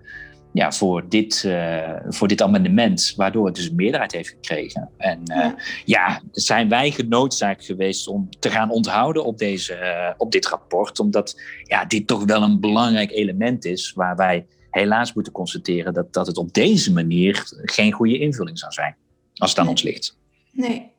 ja, 0.52 0.72
voor, 0.72 1.10
dit, 1.10 1.44
uh, 1.46 1.96
voor 2.08 2.28
dit 2.28 2.42
amendement, 2.42 3.14
waardoor 3.16 3.46
het 3.46 3.56
dus 3.56 3.70
een 3.70 3.76
meerderheid 3.76 4.12
heeft 4.12 4.30
gekregen. 4.30 4.90
En 4.98 5.22
ja. 5.24 5.56
ja, 5.86 6.22
zijn 6.32 6.70
wij 6.70 6.92
genoodzaakt 6.92 7.66
geweest 7.66 8.08
om 8.08 8.30
te 8.40 8.50
gaan 8.50 8.70
onthouden 8.70 9.26
op, 9.26 9.38
deze, 9.38 10.14
op 10.18 10.32
dit 10.32 10.48
rapport, 10.48 11.00
omdat 11.00 11.42
ja, 11.64 11.86
dit 11.86 12.08
toch 12.08 12.24
wel 12.24 12.44
een 12.44 12.60
belangrijk 12.60 13.12
element 13.12 13.66
is 13.66 13.94
waar 13.94 14.16
wij 14.16 14.46
helaas 14.72 15.14
moeten 15.14 15.34
constateren 15.34 15.94
dat, 15.94 16.14
dat 16.14 16.28
het 16.28 16.38
op 16.38 16.54
deze 16.54 16.94
manier 16.94 17.44
geen 17.62 17.92
goede 17.92 18.20
invulling 18.20 18.60
zou 18.60 18.72
zijn, 18.72 18.96
als 19.36 19.50
het 19.50 19.60
aan 19.60 19.68
ons 19.68 19.84
ligt. 19.84 20.18
Nee. 20.52 20.92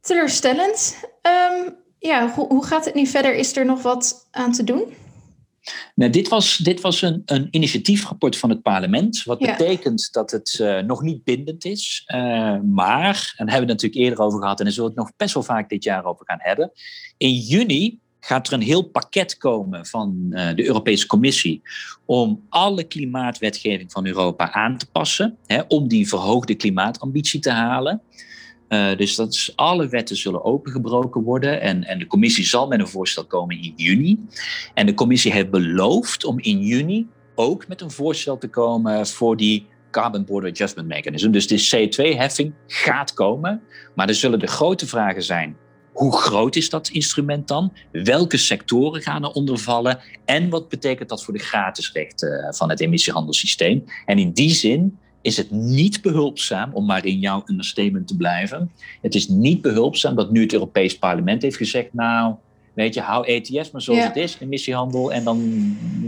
Teleurstellend. 0.00 0.96
Um, 1.22 1.74
ja, 1.98 2.32
hoe, 2.34 2.46
hoe 2.46 2.64
gaat 2.64 2.84
het 2.84 2.94
nu 2.94 3.06
verder? 3.06 3.34
Is 3.34 3.56
er 3.56 3.64
nog 3.64 3.82
wat 3.82 4.28
aan 4.30 4.52
te 4.52 4.64
doen? 4.64 4.82
Nou, 5.94 6.10
dit 6.10 6.28
was, 6.28 6.56
dit 6.56 6.80
was 6.80 7.02
een, 7.02 7.22
een 7.24 7.48
initiatiefrapport 7.50 8.36
van 8.36 8.50
het 8.50 8.62
parlement, 8.62 9.22
wat 9.22 9.40
ja. 9.40 9.56
betekent 9.56 10.08
dat 10.12 10.30
het 10.30 10.58
uh, 10.60 10.78
nog 10.78 11.02
niet 11.02 11.24
bindend 11.24 11.64
is. 11.64 12.02
Uh, 12.14 12.18
maar, 12.60 13.34
en 13.36 13.46
daar 13.46 13.54
hebben 13.54 13.66
we 13.66 13.72
het 13.72 13.82
natuurlijk 13.82 14.00
eerder 14.00 14.24
over 14.24 14.40
gehad 14.40 14.58
en 14.58 14.64
daar 14.64 14.74
zullen 14.74 14.90
we 14.90 14.96
het 14.96 15.06
nog 15.06 15.16
best 15.16 15.34
wel 15.34 15.42
vaak 15.42 15.68
dit 15.68 15.84
jaar 15.84 16.04
over 16.04 16.26
gaan 16.26 16.38
hebben. 16.40 16.72
In 17.16 17.34
juni 17.34 17.98
gaat 18.20 18.46
er 18.46 18.52
een 18.52 18.60
heel 18.60 18.82
pakket 18.82 19.36
komen 19.36 19.86
van 19.86 20.26
uh, 20.30 20.54
de 20.54 20.66
Europese 20.66 21.06
Commissie 21.06 21.62
om 22.04 22.44
alle 22.48 22.84
klimaatwetgeving 22.84 23.92
van 23.92 24.06
Europa 24.06 24.52
aan 24.52 24.78
te 24.78 24.86
passen, 24.86 25.36
hè, 25.46 25.60
om 25.68 25.88
die 25.88 26.08
verhoogde 26.08 26.54
klimaatambitie 26.54 27.40
te 27.40 27.50
halen. 27.50 28.02
Uh, 28.74 28.96
dus 28.96 29.14
dat 29.14 29.52
alle 29.54 29.88
wetten 29.88 30.16
zullen 30.16 30.44
opengebroken 30.44 31.22
worden 31.22 31.60
en, 31.60 31.84
en 31.84 31.98
de 31.98 32.06
commissie 32.06 32.44
zal 32.44 32.66
met 32.66 32.80
een 32.80 32.88
voorstel 32.88 33.24
komen 33.24 33.62
in 33.62 33.72
juni. 33.76 34.18
En 34.74 34.86
de 34.86 34.94
commissie 34.94 35.32
heeft 35.32 35.50
beloofd 35.50 36.24
om 36.24 36.40
in 36.40 36.60
juni 36.60 37.06
ook 37.34 37.68
met 37.68 37.80
een 37.80 37.90
voorstel 37.90 38.38
te 38.38 38.48
komen 38.48 39.06
voor 39.06 39.36
die 39.36 39.66
Carbon 39.90 40.24
Border 40.24 40.50
Adjustment 40.50 40.88
Mechanism. 40.88 41.30
Dus 41.30 41.46
de 41.46 41.88
CO2-heffing 41.88 42.52
gaat 42.66 43.14
komen, 43.14 43.62
maar 43.94 44.08
er 44.08 44.14
zullen 44.14 44.38
de 44.38 44.46
grote 44.46 44.86
vragen 44.86 45.22
zijn 45.22 45.56
hoe 45.94 46.16
groot 46.16 46.56
is 46.56 46.70
dat 46.70 46.88
instrument 46.88 47.48
dan? 47.48 47.72
Welke 47.92 48.36
sectoren 48.36 49.02
gaan 49.02 49.24
er 49.24 49.30
onder 49.30 49.58
vallen? 49.58 50.00
En 50.24 50.48
wat 50.48 50.68
betekent 50.68 51.08
dat 51.08 51.24
voor 51.24 51.34
de 51.34 51.40
gratisrechten 51.40 52.42
eh, 52.42 52.52
van 52.52 52.70
het 52.70 52.80
emissiehandelssysteem? 52.80 53.84
En 54.06 54.18
in 54.18 54.32
die 54.32 54.54
zin 54.54 54.98
is 55.24 55.36
het 55.36 55.50
niet 55.50 56.02
behulpzaam, 56.02 56.70
om 56.72 56.86
maar 56.86 57.04
in 57.04 57.18
jouw 57.18 57.42
understatement 57.46 58.08
te 58.08 58.16
blijven. 58.16 58.70
Het 59.02 59.14
is 59.14 59.28
niet 59.28 59.62
behulpzaam 59.62 60.14
dat 60.14 60.30
nu 60.30 60.40
het 60.40 60.52
Europees 60.52 60.98
Parlement 60.98 61.42
heeft 61.42 61.56
gezegd: 61.56 61.92
Nou, 61.92 62.34
Weet 62.74 62.94
je, 62.94 63.00
hou 63.00 63.26
ETS 63.26 63.70
maar 63.70 63.82
zoals 63.82 64.04
het 64.04 64.16
is, 64.16 64.36
emissiehandel. 64.40 65.12
En 65.12 65.24
dan 65.24 65.38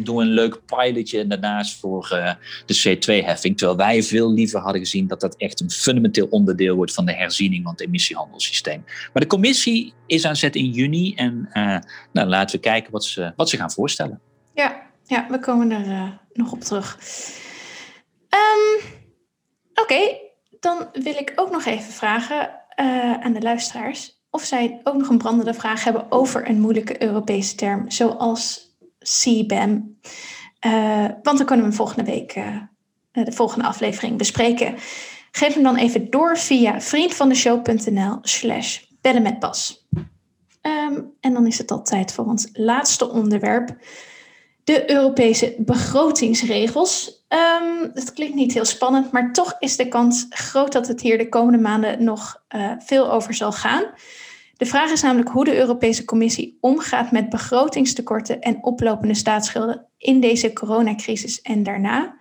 doen 0.04 0.16
we 0.16 0.22
een 0.22 0.28
leuk 0.28 0.60
pilotje 0.64 1.26
daarnaast 1.26 1.78
voor 1.78 2.10
uh, 2.12 2.32
de 2.66 2.96
C2-heffing. 2.96 3.56
Terwijl 3.56 3.76
wij 3.76 4.02
veel 4.02 4.32
liever 4.32 4.60
hadden 4.60 4.80
gezien 4.80 5.06
dat 5.06 5.20
dat 5.20 5.36
echt 5.36 5.60
een 5.60 5.70
fundamenteel 5.70 6.26
onderdeel 6.30 6.76
wordt 6.76 6.92
van 6.92 7.06
de 7.06 7.14
herziening 7.14 7.62
van 7.62 7.72
het 7.72 7.80
emissiehandelssysteem. 7.80 8.84
Maar 8.84 9.22
de 9.22 9.28
commissie 9.28 9.92
is 10.06 10.24
aan 10.24 10.36
zet 10.36 10.56
in 10.56 10.70
juni. 10.70 11.14
En 11.14 11.48
uh, 11.52 11.78
nou, 12.12 12.28
laten 12.28 12.56
we 12.56 12.62
kijken 12.62 12.92
wat 12.92 13.04
ze, 13.04 13.32
wat 13.36 13.48
ze 13.48 13.56
gaan 13.56 13.70
voorstellen. 13.70 14.20
Ja, 14.54 14.82
ja 15.04 15.26
we 15.30 15.38
komen 15.38 15.70
er 15.70 15.86
uh, 15.86 16.08
nog 16.32 16.52
op 16.52 16.60
terug. 16.60 16.98
Um, 18.30 18.80
Oké, 18.80 18.95
okay, 19.86 20.20
dan 20.60 20.88
wil 20.92 21.14
ik 21.14 21.32
ook 21.36 21.50
nog 21.50 21.64
even 21.64 21.92
vragen 21.92 22.64
aan 23.20 23.32
de 23.32 23.40
luisteraars 23.40 24.16
of 24.30 24.42
zij 24.42 24.80
ook 24.84 24.96
nog 24.96 25.08
een 25.08 25.18
brandende 25.18 25.54
vraag 25.54 25.84
hebben 25.84 26.12
over 26.12 26.48
een 26.48 26.60
moeilijke 26.60 27.02
Europese 27.02 27.54
term, 27.54 27.90
zoals 27.90 28.74
CBAM. 28.98 29.98
Uh, 30.66 31.04
want 31.22 31.38
dan 31.38 31.46
kunnen 31.46 31.66
we 31.66 31.72
volgende 31.72 32.10
week 32.10 32.36
uh, 32.36 32.62
de 33.12 33.32
volgende 33.32 33.66
aflevering 33.66 34.18
bespreken. 34.18 34.74
Geef 35.30 35.54
hem 35.54 35.62
dan 35.62 35.76
even 35.76 36.10
door 36.10 36.38
via 36.38 36.80
vriendvandeshow.nl 36.80 38.18
slash 38.22 38.80
bellen 39.00 39.22
met 39.22 39.38
Bas. 39.38 39.86
Um, 40.62 41.12
en 41.20 41.32
dan 41.32 41.46
is 41.46 41.58
het 41.58 41.70
al 41.70 41.82
tijd 41.82 42.12
voor 42.12 42.24
ons 42.24 42.48
laatste 42.52 43.10
onderwerp. 43.10 43.76
De 44.66 44.90
Europese 44.90 45.54
begrotingsregels. 45.58 47.24
Um, 47.28 47.90
het 47.94 48.12
klinkt 48.12 48.34
niet 48.34 48.52
heel 48.52 48.64
spannend, 48.64 49.12
maar 49.12 49.32
toch 49.32 49.56
is 49.58 49.76
de 49.76 49.88
kans 49.88 50.26
groot 50.28 50.72
dat 50.72 50.88
het 50.88 51.00
hier 51.00 51.18
de 51.18 51.28
komende 51.28 51.58
maanden 51.58 52.04
nog 52.04 52.42
uh, 52.54 52.72
veel 52.78 53.12
over 53.12 53.34
zal 53.34 53.52
gaan. 53.52 53.84
De 54.56 54.66
vraag 54.66 54.90
is 54.90 55.02
namelijk 55.02 55.28
hoe 55.30 55.44
de 55.44 55.56
Europese 55.56 56.04
Commissie 56.04 56.58
omgaat 56.60 57.10
met 57.10 57.28
begrotingstekorten 57.28 58.40
en 58.40 58.64
oplopende 58.64 59.14
staatsschulden 59.14 59.86
in 59.98 60.20
deze 60.20 60.52
coronacrisis 60.52 61.40
en 61.40 61.62
daarna. 61.62 62.16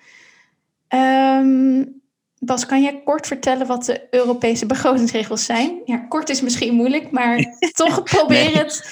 Um, 1.39 2.01
Bas, 2.39 2.65
kan 2.65 2.81
jij 2.81 3.01
kort 3.03 3.27
vertellen 3.27 3.67
wat 3.67 3.85
de 3.85 4.07
Europese 4.09 4.65
begrotingsregels 4.65 5.45
zijn? 5.45 5.81
Ja, 5.85 5.97
kort 5.97 6.29
is 6.29 6.41
misschien 6.41 6.73
moeilijk, 6.73 7.11
maar 7.11 7.45
toch 7.71 8.03
probeer 8.03 8.57
het. 8.57 8.89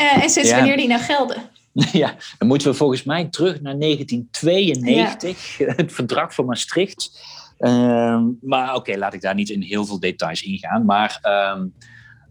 Uh, 0.00 0.22
en 0.22 0.30
sinds 0.30 0.50
ja. 0.50 0.56
wanneer 0.56 0.76
die 0.76 0.88
nou 0.88 1.00
gelden? 1.00 1.50
Ja, 1.92 2.14
dan 2.38 2.48
moeten 2.48 2.70
we 2.70 2.76
volgens 2.76 3.02
mij 3.02 3.24
terug 3.24 3.60
naar 3.60 3.78
1992, 3.78 5.58
ja. 5.58 5.72
het 5.76 5.92
verdrag 5.92 6.34
van 6.34 6.44
Maastricht. 6.44 7.20
Uh, 7.58 8.22
maar 8.40 8.68
oké, 8.68 8.76
okay, 8.76 8.96
laat 8.96 9.14
ik 9.14 9.20
daar 9.20 9.34
niet 9.34 9.50
in 9.50 9.62
heel 9.62 9.86
veel 9.86 10.00
details 10.00 10.42
ingaan. 10.42 10.84
Maar 10.84 11.20
um, 11.56 11.74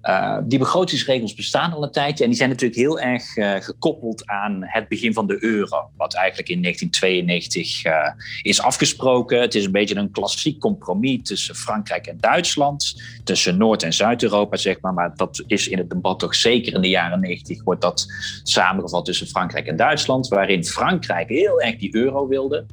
uh, 0.04 0.38
die 0.44 0.60
begrotingsregels 0.60 1.34
bestaan 1.34 1.74
al 1.74 1.84
een 1.84 1.92
tijdje 1.92 2.24
en 2.24 2.30
die 2.30 2.38
zijn 2.38 2.50
natuurlijk 2.50 2.80
heel 2.80 3.00
erg 3.00 3.38
uh, 3.38 3.56
gekoppeld 3.56 4.28
aan 4.28 4.60
het 4.62 4.88
begin 4.88 5.14
van 5.14 5.28
de 5.28 5.44
euro, 5.44 5.90
wat 5.98 6.14
eigenlijk 6.14 6.50
in 6.50 6.62
1992 6.62 7.86
uh, 7.86 7.92
eh, 7.92 8.14
is 8.42 8.62
afgesproken. 8.62 9.42
Het 9.42 9.56
is 9.56 9.66
een 9.66 9.72
beetje 9.72 9.96
een 9.96 10.12
klassiek 10.12 10.60
compromis 10.60 11.20
tussen 11.24 11.56
Frankrijk 11.56 12.08
en 12.08 12.18
Duitsland, 12.20 13.02
tussen 13.24 13.58
Noord- 13.58 13.84
en 13.84 13.94
Zuid-Europa, 13.94 14.58
zeg 14.58 14.82
maar. 14.82 14.94
Maar 14.94 15.16
dat 15.16 15.44
is 15.48 15.68
in 15.68 15.78
het 15.78 15.90
debat 15.90 16.20
toch 16.20 16.36
zeker 16.36 16.74
in 16.74 16.82
de 16.82 16.90
jaren 16.90 17.20
90 17.20 17.64
wordt 17.64 17.82
dat 17.82 18.06
samengevat 18.44 19.06
tussen 19.06 19.28
Frankrijk 19.28 19.68
en 19.68 19.76
Duitsland, 19.76 20.28
waarin 20.28 20.66
Frankrijk 20.66 21.30
heel 21.30 21.62
erg 21.62 21.76
die 21.76 21.96
euro 21.96 22.28
wilde. 22.28 22.66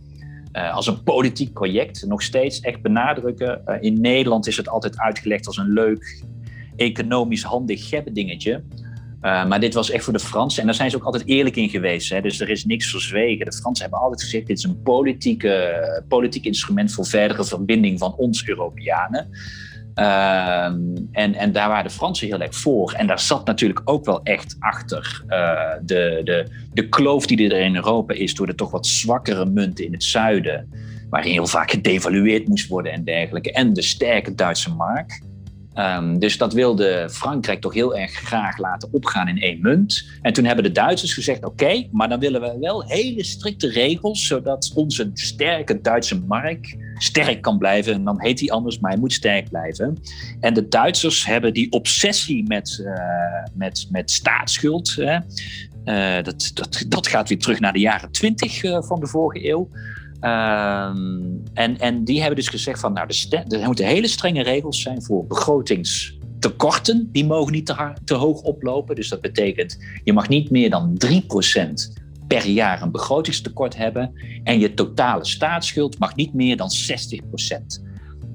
als 0.53 0.87
een 0.87 1.03
politiek 1.03 1.53
project, 1.53 2.05
nog 2.07 2.23
steeds 2.23 2.61
echt 2.61 2.83
benadrukken. 2.83 3.63
in 3.81 4.01
Nederland 4.01 4.47
is 4.47 4.57
het 4.57 4.69
altijd 4.69 4.99
uitgelegd 4.99 5.47
als 5.47 5.57
een 5.57 5.73
leuk 5.73 6.27
economisch 6.79 7.43
handig 7.43 7.89
dingetje. 8.13 8.63
Uh, 9.23 9.47
maar 9.47 9.61
dit 9.61 9.75
was 9.75 9.91
echt 9.91 10.05
voor 10.05 10.13
de 10.13 10.19
Fransen. 10.19 10.61
En 10.61 10.67
daar 10.67 10.75
zijn 10.75 10.91
ze 10.91 10.97
ook 10.97 11.05
altijd 11.05 11.27
eerlijk 11.27 11.57
in 11.57 11.69
geweest. 11.69 12.11
Hè? 12.11 12.21
Dus 12.21 12.41
er 12.41 12.51
is 12.51 12.65
niks 12.65 12.91
verzwegen. 12.91 13.45
De 13.45 13.53
Fransen 13.53 13.85
hebben 13.85 14.01
altijd 14.01 14.23
gezegd: 14.23 14.47
dit 14.47 14.59
is 14.59 14.65
een 14.65 14.83
politieke, 14.83 16.05
politiek 16.09 16.45
instrument 16.45 16.93
voor 16.93 17.07
verdere 17.07 17.45
verbinding 17.45 17.99
van 17.99 18.15
ons 18.17 18.49
Europeanen. 18.49 19.29
Uh, 19.95 20.65
en, 21.13 21.35
en 21.35 21.53
daar 21.53 21.69
waren 21.69 21.85
de 21.85 21.91
Fransen 21.91 22.27
heel 22.27 22.41
erg 22.41 22.55
voor. 22.55 22.93
En 22.93 23.07
daar 23.07 23.21
zat 23.21 23.47
natuurlijk 23.47 23.81
ook 23.85 24.05
wel 24.05 24.23
echt 24.23 24.57
achter 24.59 25.23
uh, 25.29 25.61
de, 25.83 26.21
de, 26.25 26.47
de 26.73 26.89
kloof 26.89 27.27
die 27.27 27.51
er 27.51 27.61
in 27.61 27.75
Europa 27.75 28.15
is 28.15 28.35
door 28.35 28.47
de 28.47 28.55
toch 28.55 28.71
wat 28.71 28.87
zwakkere 28.87 29.47
munten 29.47 29.85
in 29.85 29.93
het 29.93 30.05
zuiden, 30.05 30.69
waarin 31.11 31.33
heel 31.33 31.47
vaak 31.47 31.71
gedevalueerd 31.71 32.49
moest 32.49 32.69
worden 32.69 32.93
en 32.93 33.05
dergelijke. 33.05 33.53
En 33.53 33.73
de 33.73 33.83
sterke 33.83 34.35
Duitse 34.35 34.75
mark. 34.75 35.21
Ehm, 35.79 36.19
dus 36.19 36.39
dat 36.39 36.53
wilde 36.53 37.09
Frankrijk 37.11 37.61
toch 37.61 37.75
heel 37.75 37.97
erg 37.97 38.13
graag 38.13 38.59
laten 38.59 38.89
opgaan 38.93 39.29
in 39.29 39.41
één 39.41 39.61
munt. 39.61 40.09
En 40.23 40.33
toen 40.33 40.45
hebben 40.45 40.65
de 40.65 40.73
Duitsers 40.73 41.15
gezegd: 41.15 41.45
oké, 41.45 41.89
maar 41.93 42.09
dan 42.09 42.21
willen 42.21 42.41
we 42.41 42.57
wel 42.61 42.85
hele 42.87 43.25
strikte 43.25 43.69
regels, 43.69 44.27
zodat 44.27 44.73
onze 44.75 45.11
sterke 45.13 45.81
Duitse 45.81 46.19
mark 46.19 46.77
sterk 46.95 47.43
kan 47.43 47.59
blijven. 47.59 47.93
En 47.93 48.05
dan 48.05 48.21
heet 48.21 48.41
hij 48.41 48.51
anders, 48.51 48.79
maar 48.79 48.91
hij 48.91 49.01
moet 49.01 49.13
sterk 49.13 49.49
blijven. 49.49 49.99
En 50.41 50.55
de 50.55 50.69
Duitsers 50.69 51.27
hebben 51.27 51.53
die 51.53 51.73
obsessie 51.73 52.47
met, 52.47 52.79
uh, 52.83 52.93
met, 53.55 53.87
met 53.91 54.11
staatsschuld. 54.11 54.95
Hè, 54.95 55.19
uh, 55.85 56.25
dat, 56.25 56.51
dat, 56.55 56.85
dat 56.89 57.07
gaat 57.07 57.29
weer 57.29 57.39
terug 57.39 57.61
naar 57.61 57.73
de 57.73 57.79
jaren 57.79 58.11
twintig 58.11 58.63
uh, 58.63 58.83
van 58.83 59.01
de 59.01 59.07
vorige 59.07 59.49
eeuw. 59.49 59.69
Ehm, 60.21 61.23
en, 61.55 61.79
en 61.79 62.05
die 62.05 62.19
hebben 62.19 62.37
dus 62.37 62.49
gezegd 62.49 62.81
van, 62.81 62.93
nou, 62.93 63.09
er 63.49 63.67
moeten 63.67 63.87
hele 63.87 64.09
strenge 64.09 64.43
regels 64.43 64.83
zijn 64.83 65.03
voor 65.03 65.27
begrotingstekorten. 65.27 67.09
Die 67.13 67.27
mogen 67.27 67.53
niet 67.53 67.67
te, 67.67 67.93
te 68.05 68.15
hoog 68.15 68.43
oplopen. 68.43 68.95
Dus 68.95 69.09
dat 69.09 69.21
betekent, 69.21 69.85
je 70.05 70.13
mag 70.13 70.29
niet 70.29 70.51
meer 70.51 70.71
dan 70.71 70.97
3% 71.07 71.13
per 72.27 72.47
jaar 72.47 72.83
een 72.83 72.91
begrotingstekort 72.91 73.77
hebben. 73.77 74.13
En 74.45 74.59
je 74.59 74.75
totale 74.75 75.25
staatsschuld 75.25 75.99
mag 75.99 76.17
niet 76.17 76.35
meer 76.35 76.57
dan 76.57 76.71
60%. 76.71 77.83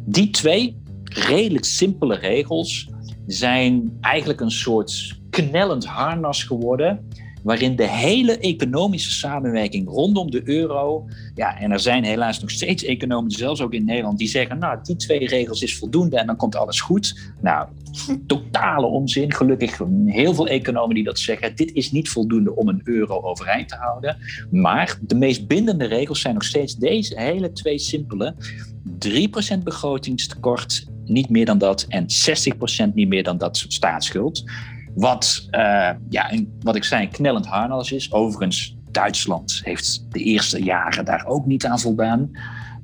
Die 0.06 0.30
twee 0.30 0.82
redelijk 1.04 1.66
simpele 1.66 2.16
regels 2.16 2.90
zijn 3.26 3.98
eigenlijk 4.02 4.40
een 4.40 4.52
soort 4.52 5.20
knellend 5.30 5.86
harnas 5.86 6.44
geworden 6.44 7.08
waarin 7.44 7.76
de 7.76 7.88
hele 7.88 8.38
economische 8.38 9.12
samenwerking 9.12 9.90
rondom 9.90 10.32
de 10.32 10.42
euro, 10.46 11.06
ja, 11.36 11.60
en 11.60 11.72
er 11.72 11.80
zijn 11.80 12.04
helaas 12.04 12.40
nog 12.40 12.52
steeds 12.52 12.84
economen, 12.84 13.32
zelfs 13.32 13.62
ook 13.62 13.74
in 13.74 13.86
Nederland, 13.86 14.18
die 14.18 14.28
zeggen, 14.28 14.60
nou, 14.60 14.80
die 14.84 14.96
twee 14.96 15.28
regels 15.28 15.62
is 15.62 15.78
voldoende 15.78 16.18
en 16.18 16.26
dan 16.26 16.36
komt 16.36 16.56
alles 16.56 16.82
goed. 16.82 17.32
Nou, 17.42 17.68
totale 18.28 18.86
onzin. 18.86 19.34
Gelukkig 19.34 19.80
heel 20.06 20.34
veel 20.34 20.48
economen 20.48 20.96
die 20.96 21.04
dat 21.04 21.20
zeggen, 21.20 21.56
dit 21.56 21.72
is 21.74 21.92
niet 21.92 22.10
voldoende 22.10 22.56
om 22.56 22.68
een 22.68 22.82
euro 22.84 23.22
overeind 23.22 23.70
te 23.70 23.76
houden. 23.76 24.18
Maar 24.52 24.98
de 25.02 25.16
meest 25.16 25.48
bindende 25.48 25.86
regels 25.86 26.22
zijn 26.22 26.34
nog 26.34 26.44
steeds 26.44 26.76
deze 26.76 27.20
hele 27.20 27.52
twee 27.52 27.80
simpele. 27.80 28.36
3% 29.56 29.64
begrotingstekort, 29.64 30.86
niet 31.06 31.30
meer 31.30 31.46
dan 31.46 31.58
dat, 31.58 31.86
en 31.90 32.06
60% 32.90 32.94
niet 32.94 33.08
meer 33.08 33.24
dan 33.24 33.38
dat 33.38 33.66
staatsschuld. 33.68 34.44
Wat, 34.96 35.48
uh, 35.52 35.90
ja, 36.10 36.32
wat 36.60 36.76
ik 36.76 36.84
zei, 36.84 37.08
knellend 37.08 37.46
harnas 37.46 37.92
is. 37.92 38.12
Overigens, 38.12 38.78
Duitsland 38.92 39.62
heeft 39.64 40.06
de 40.10 40.20
eerste 40.20 40.64
jaren 40.64 41.06
daar 41.06 41.26
ook 41.26 41.46
niet 41.46 41.66
aan 41.66 41.80
voldaan. 41.80 42.30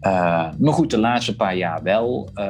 Uh, 0.02 0.52
maar 0.60 0.74
goed, 0.74 0.92
de 0.92 0.98
laatste 0.98 1.36
paar 1.36 1.56
jaar 1.56 1.84
wel. 1.84 2.30
Uh, 2.36 2.46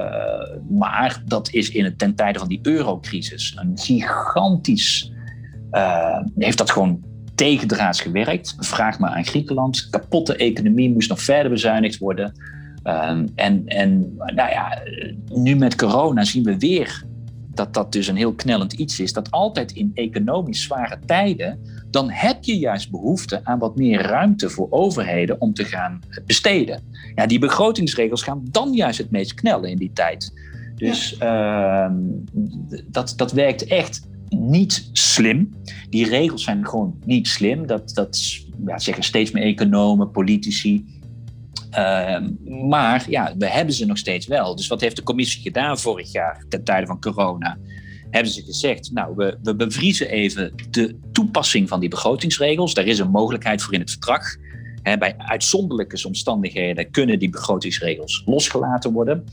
maar 0.69 1.21
dat 1.25 1.49
is 1.51 1.69
in 1.69 1.83
het, 1.83 1.97
ten 1.99 2.15
tijde 2.15 2.39
van 2.39 2.47
die 2.47 2.59
eurocrisis 2.61 3.57
een 3.59 3.77
gigantisch. 3.77 5.11
heeft 6.37 6.57
dat 6.57 6.71
gewoon 6.71 7.03
tegendraads 7.35 8.01
gewerkt. 8.01 8.55
Vraag 8.59 8.99
maar 8.99 9.11
aan 9.11 9.25
Griekenland. 9.25 9.87
Kapotte 9.89 10.35
economie 10.35 10.91
moest 10.93 11.09
nog 11.09 11.21
verder 11.21 11.51
bezuinigd 11.51 11.97
worden. 11.97 12.33
en, 13.35 13.61
en 13.65 14.13
nou 14.15 14.49
ja, 14.49 14.81
nu 15.33 15.55
met 15.55 15.75
corona 15.75 16.23
zien 16.23 16.43
we 16.43 16.57
weer 16.57 17.07
dat 17.53 17.73
dat 17.73 17.91
dus 17.91 18.07
een 18.07 18.15
heel 18.15 18.33
knellend 18.33 18.73
iets 18.73 18.99
is, 18.99 19.13
dat 19.13 19.31
altijd 19.31 19.71
in 19.71 19.91
economisch 19.93 20.63
zware 20.63 20.99
tijden, 21.05 21.59
dan 21.91 22.09
heb 22.09 22.43
je 22.43 22.57
juist 22.57 22.91
behoefte 22.91 23.39
aan 23.43 23.59
wat 23.59 23.75
meer 23.75 24.01
ruimte 24.01 24.49
voor 24.49 24.67
overheden 24.69 25.41
om 25.41 25.53
te 25.53 25.65
gaan 25.65 25.99
besteden. 26.25 26.83
Ja, 27.15 27.25
die 27.25 27.39
begrotingsregels 27.39 28.23
gaan 28.23 28.43
dan 28.51 28.73
juist 28.73 28.97
het 28.97 29.12
meest 29.12 29.33
knellen 29.33 29.69
in 29.69 29.77
die 29.77 29.91
tijd. 29.93 30.33
Dus 30.75 31.15
ja. 31.19 31.89
uh, 31.89 31.95
dat, 32.88 33.13
dat 33.15 33.31
werkt 33.31 33.65
echt 33.65 34.07
niet 34.29 34.89
slim. 34.91 35.53
Die 35.89 36.09
regels 36.09 36.43
zijn 36.43 36.67
gewoon 36.67 36.95
niet 37.05 37.27
slim. 37.27 37.67
Dat, 37.67 37.93
dat 37.93 38.39
ja, 38.65 38.79
zeggen 38.79 39.03
steeds 39.03 39.31
meer 39.31 39.43
economen, 39.43 40.12
politici. 40.12 40.85
Uh, 41.71 42.17
maar 42.69 43.05
ja, 43.10 43.34
we 43.38 43.47
hebben 43.47 43.73
ze 43.73 43.86
nog 43.86 43.97
steeds 43.97 44.27
wel. 44.27 44.55
Dus 44.55 44.67
wat 44.67 44.82
heeft 44.82 44.95
de 44.95 45.03
commissie 45.03 45.41
gedaan 45.41 45.79
vorig 45.79 46.12
jaar 46.12 46.45
ten 46.49 46.63
tijde 46.63 46.86
van 46.86 46.99
corona? 46.99 47.58
Hebben 48.10 48.32
ze 48.32 48.41
gezegd, 48.41 48.91
nou, 48.93 49.15
we, 49.15 49.38
we 49.43 49.55
bevriezen 49.55 50.10
even 50.10 50.53
de 50.69 50.99
toepassing 51.12 51.69
van 51.69 51.79
die 51.79 51.89
begrotingsregels. 51.89 52.73
Daar 52.73 52.86
is 52.86 52.99
een 52.99 53.12
mogelijkheid 53.12 53.62
voor 53.62 53.73
in 53.73 53.79
het 53.79 53.91
verdrag. 53.91 54.36
bij 54.84 55.13
uitzonderlijke 55.17 56.08
omstandigheden 56.08 56.91
kunnen 56.91 57.19
die 57.19 57.29
begrotingsregels 57.29 58.23
losgelaten 58.25 58.91
worden. 58.91 59.23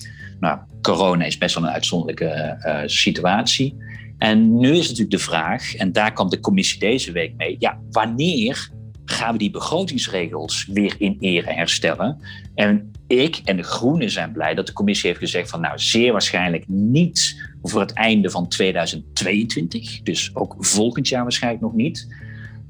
Nou, 0.40 0.58
corona 0.82 1.24
is 1.24 1.38
best 1.38 1.54
wel 1.54 1.64
een 1.64 1.70
uitzonderlijke 1.70 2.58
uh, 2.60 2.80
situatie. 2.86 3.76
En 4.18 4.58
nu 4.58 4.70
is 4.70 4.82
natuurlijk 4.82 5.10
de 5.10 5.18
vraag, 5.18 5.74
en 5.74 5.92
daar 5.92 6.12
kwam 6.12 6.28
de 6.28 6.40
commissie 6.40 6.80
deze 6.80 7.12
week 7.12 7.36
mee, 7.36 7.56
ja, 7.58 7.80
wanneer 7.90 8.70
gaan 9.10 9.32
we 9.32 9.38
die 9.38 9.50
begrotingsregels 9.50 10.66
weer 10.72 10.94
in 10.98 11.16
ere 11.20 11.52
herstellen. 11.52 12.20
En 12.54 12.90
ik 13.06 13.40
en 13.44 13.56
de 13.56 13.62
Groenen 13.62 14.10
zijn 14.10 14.32
blij 14.32 14.54
dat 14.54 14.66
de 14.66 14.72
commissie 14.72 15.08
heeft 15.08 15.20
gezegd 15.20 15.50
van 15.50 15.60
nou 15.60 15.78
zeer 15.78 16.12
waarschijnlijk 16.12 16.64
niet 16.68 17.48
voor 17.62 17.80
het 17.80 17.92
einde 17.92 18.30
van 18.30 18.48
2022, 18.48 20.02
dus 20.02 20.30
ook 20.34 20.56
volgend 20.58 21.08
jaar 21.08 21.22
waarschijnlijk 21.22 21.62
nog 21.62 21.74
niet. 21.74 22.24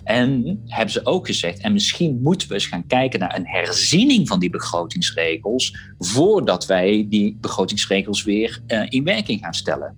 En 0.05 0.61
hebben 0.67 0.93
ze 0.93 1.07
ook 1.07 1.27
gezegd, 1.27 1.59
en 1.59 1.73
misschien 1.73 2.21
moeten 2.23 2.49
we 2.49 2.55
eens 2.55 2.67
gaan 2.67 2.87
kijken 2.87 3.21
naar 3.21 3.37
een 3.37 3.47
herziening 3.47 4.29
van 4.29 4.39
die 4.39 4.51
begrotingsregels 4.51 5.77
voordat 5.99 6.67
wij 6.67 7.07
die 7.09 7.37
begrotingsregels 7.41 8.25
weer 8.25 8.61
uh, 8.67 8.83
in 8.89 9.05
werking 9.05 9.41
gaan 9.41 9.55
stellen. 9.55 9.97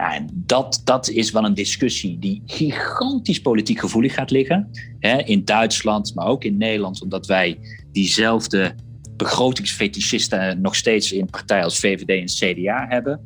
Nou, 0.00 0.14
en 0.14 0.28
dat, 0.32 0.80
dat 0.84 1.08
is 1.08 1.30
wel 1.30 1.44
een 1.44 1.54
discussie 1.54 2.18
die 2.18 2.42
gigantisch 2.46 3.40
politiek 3.40 3.78
gevoelig 3.78 4.14
gaat 4.14 4.30
liggen. 4.30 4.70
Hè, 4.98 5.18
in 5.22 5.44
Duitsland, 5.44 6.14
maar 6.14 6.26
ook 6.26 6.44
in 6.44 6.56
Nederland, 6.56 7.02
omdat 7.02 7.26
wij 7.26 7.58
diezelfde 7.92 8.74
begrotingsfetischisten 9.16 10.60
nog 10.60 10.76
steeds 10.76 11.12
in 11.12 11.26
partijen 11.30 11.64
als 11.64 11.78
VVD 11.78 12.08
en 12.08 12.54
CDA 12.54 12.86
hebben. 12.88 13.20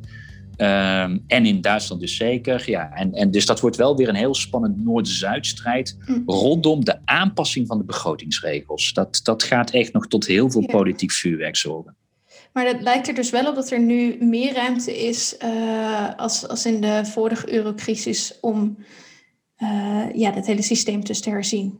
Um, 0.57 1.23
en 1.27 1.45
in 1.45 1.61
Duitsland 1.61 2.01
dus 2.01 2.15
zeker. 2.15 2.69
Ja, 2.69 2.91
en, 2.93 3.13
en 3.13 3.31
dus 3.31 3.45
dat 3.45 3.59
wordt 3.59 3.75
wel 3.75 3.97
weer 3.97 4.09
een 4.09 4.15
heel 4.15 4.35
spannend 4.35 4.83
Noord-Zuid-strijd 4.83 5.97
hm. 5.99 6.21
rondom 6.25 6.85
de 6.85 6.99
aanpassing 7.05 7.67
van 7.67 7.77
de 7.77 7.83
begrotingsregels. 7.83 8.93
Dat, 8.93 9.19
dat 9.23 9.43
gaat 9.43 9.71
echt 9.71 9.93
nog 9.93 10.07
tot 10.07 10.27
heel 10.27 10.51
veel 10.51 10.65
politiek 10.65 11.11
vuurwerk 11.11 11.55
zorgen. 11.55 11.95
Maar 12.55 12.65
het 12.65 12.81
lijkt 12.81 13.07
er 13.07 13.13
dus 13.13 13.29
wel 13.29 13.47
op 13.47 13.55
dat 13.55 13.71
er 13.71 13.79
nu 13.79 14.17
meer 14.19 14.53
ruimte 14.53 15.05
is 15.05 15.35
uh, 15.43 16.09
als, 16.15 16.47
als 16.47 16.65
in 16.65 16.81
de 16.81 17.01
vorige 17.05 17.53
eurocrisis 17.53 18.33
om 18.41 18.77
uh, 19.57 20.05
ja, 20.13 20.33
het 20.33 20.45
hele 20.45 20.61
systeem 20.61 21.03
dus 21.03 21.21
te 21.21 21.29
herzien. 21.29 21.79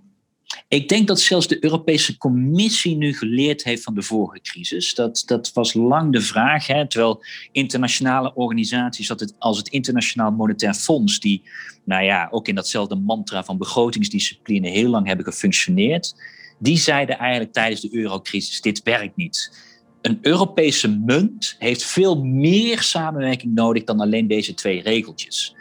Ik 0.67 0.89
denk 0.89 1.07
dat 1.07 1.19
zelfs 1.19 1.47
de 1.47 1.63
Europese 1.63 2.17
Commissie 2.17 2.95
nu 2.95 3.13
geleerd 3.13 3.63
heeft 3.63 3.83
van 3.83 3.95
de 3.95 4.01
vorige 4.01 4.41
crisis. 4.41 4.93
Dat, 4.93 5.23
dat 5.25 5.53
was 5.53 5.73
lang 5.73 6.11
de 6.11 6.21
vraag. 6.21 6.67
Hè? 6.67 6.87
Terwijl 6.87 7.23
internationale 7.51 8.33
organisaties 8.33 9.11
als 9.37 9.57
het 9.57 9.67
Internationaal 9.67 10.31
Monetair 10.31 10.73
Fonds, 10.73 11.19
die 11.19 11.43
nou 11.85 12.03
ja, 12.03 12.27
ook 12.31 12.47
in 12.47 12.55
datzelfde 12.55 12.95
mantra 12.95 13.43
van 13.43 13.57
begrotingsdiscipline 13.57 14.69
heel 14.69 14.89
lang 14.89 15.07
hebben 15.07 15.25
gefunctioneerd, 15.25 16.15
die 16.59 16.77
zeiden 16.77 17.17
eigenlijk 17.17 17.53
tijdens 17.53 17.81
de 17.81 17.95
eurocrisis: 17.95 18.61
dit 18.61 18.83
werkt 18.83 19.15
niet 19.15 19.63
een 20.05 20.17
Europese 20.21 20.89
munt 20.89 21.55
heeft 21.59 21.83
veel 21.83 22.23
meer 22.23 22.81
samenwerking 22.81 23.55
nodig 23.55 23.83
dan 23.83 23.99
alleen 23.99 24.27
deze 24.27 24.53
twee 24.53 24.81
regeltjes. 24.81 25.55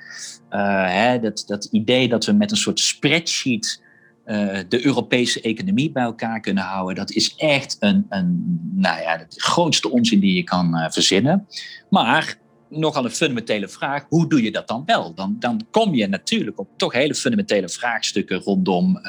Uh, 0.50 0.84
hè, 0.88 1.20
dat, 1.20 1.44
dat 1.46 1.64
idee 1.64 2.08
dat 2.08 2.24
we 2.24 2.32
met 2.32 2.50
een 2.50 2.56
soort 2.56 2.80
spreadsheet 2.80 3.82
uh, 4.26 4.58
de 4.68 4.86
Europese 4.86 5.40
economie 5.40 5.92
bij 5.92 6.02
elkaar 6.02 6.40
kunnen 6.40 6.64
houden, 6.64 6.94
dat 6.94 7.10
is 7.10 7.34
echt 7.36 7.76
een, 7.78 8.06
een 8.08 8.58
nou 8.74 9.00
ja, 9.00 9.16
de 9.16 9.26
grootste 9.28 9.90
onzin 9.90 10.20
die 10.20 10.34
je 10.34 10.44
kan 10.44 10.74
uh, 10.74 10.90
verzinnen. 10.90 11.46
Maar 11.90 12.38
nogal 12.68 13.04
een 13.04 13.10
fundamentele 13.10 13.68
vraag, 13.68 14.06
hoe 14.08 14.28
doe 14.28 14.42
je 14.42 14.52
dat 14.52 14.68
dan 14.68 14.82
wel? 14.86 15.14
Dan, 15.14 15.36
dan 15.38 15.66
kom 15.70 15.94
je 15.94 16.06
natuurlijk 16.06 16.58
op 16.58 16.68
toch 16.76 16.92
hele 16.92 17.14
fundamentele 17.14 17.68
vraagstukken 17.68 18.38
rondom 18.38 19.00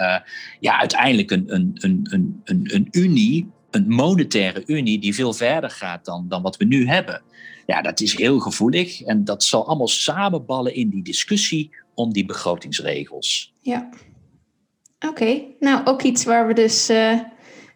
ja, 0.59 0.79
uiteindelijk 0.79 1.31
een, 1.31 1.53
een, 1.53 1.71
een, 1.73 2.41
een, 2.43 2.69
een 2.73 2.87
unie 2.91 3.53
een 3.75 3.87
monetaire 3.87 4.63
unie 4.65 4.99
die 4.99 5.15
veel 5.15 5.33
verder 5.33 5.69
gaat 5.69 6.05
dan, 6.05 6.25
dan 6.27 6.41
wat 6.41 6.57
we 6.57 6.65
nu 6.65 6.87
hebben. 6.87 7.21
Ja, 7.65 7.81
dat 7.81 7.99
is 7.99 8.17
heel 8.17 8.39
gevoelig 8.39 9.01
en 9.01 9.23
dat 9.23 9.43
zal 9.43 9.67
allemaal 9.67 9.87
samenballen 9.87 10.75
in 10.75 10.89
die 10.89 11.03
discussie 11.03 11.75
om 11.93 12.13
die 12.13 12.25
begrotingsregels. 12.25 13.53
Ja, 13.61 13.89
oké. 15.07 15.41
Nou, 15.59 15.85
ook 15.85 16.01
iets 16.01 16.23
waar 16.23 16.47
we 16.47 16.53
dus, 16.53 16.89
uh, 16.89 17.19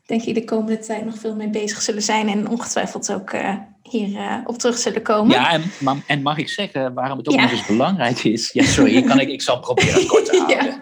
denk 0.05 0.23
ik, 0.23 0.33
de 0.33 0.43
komende 0.43 0.79
tijd 0.79 1.05
nog 1.05 1.17
veel 1.17 1.35
mee 1.35 1.49
bezig 1.49 1.81
zullen 1.81 2.01
zijn 2.01 2.27
en 2.27 2.47
ongetwijfeld 2.47 3.11
ook 3.11 3.33
uh, 3.33 3.55
hier 3.83 4.09
uh, 4.09 4.37
op 4.45 4.57
terug 4.57 4.77
zullen 4.77 5.01
komen. 5.01 5.35
Ja, 5.35 5.51
en, 5.51 5.63
en, 6.07 6.21
mag 6.21 6.37
ik 6.37 6.49
zeggen 6.49 6.93
waarom 6.93 7.17
het 7.17 7.27
ook 7.27 7.39
nog 7.39 7.51
eens 7.51 7.65
belangrijk 7.65 8.23
is? 8.23 8.51
Ja, 8.51 8.63
sorry, 8.63 9.01
kan 9.01 9.19
ik, 9.19 9.29
ik 9.29 9.41
zal 9.41 9.59
proberen 9.59 9.93
het 9.93 10.07
kort 10.13 10.25
te 10.25 10.37
houden. 10.37 10.65
ja. 10.65 10.81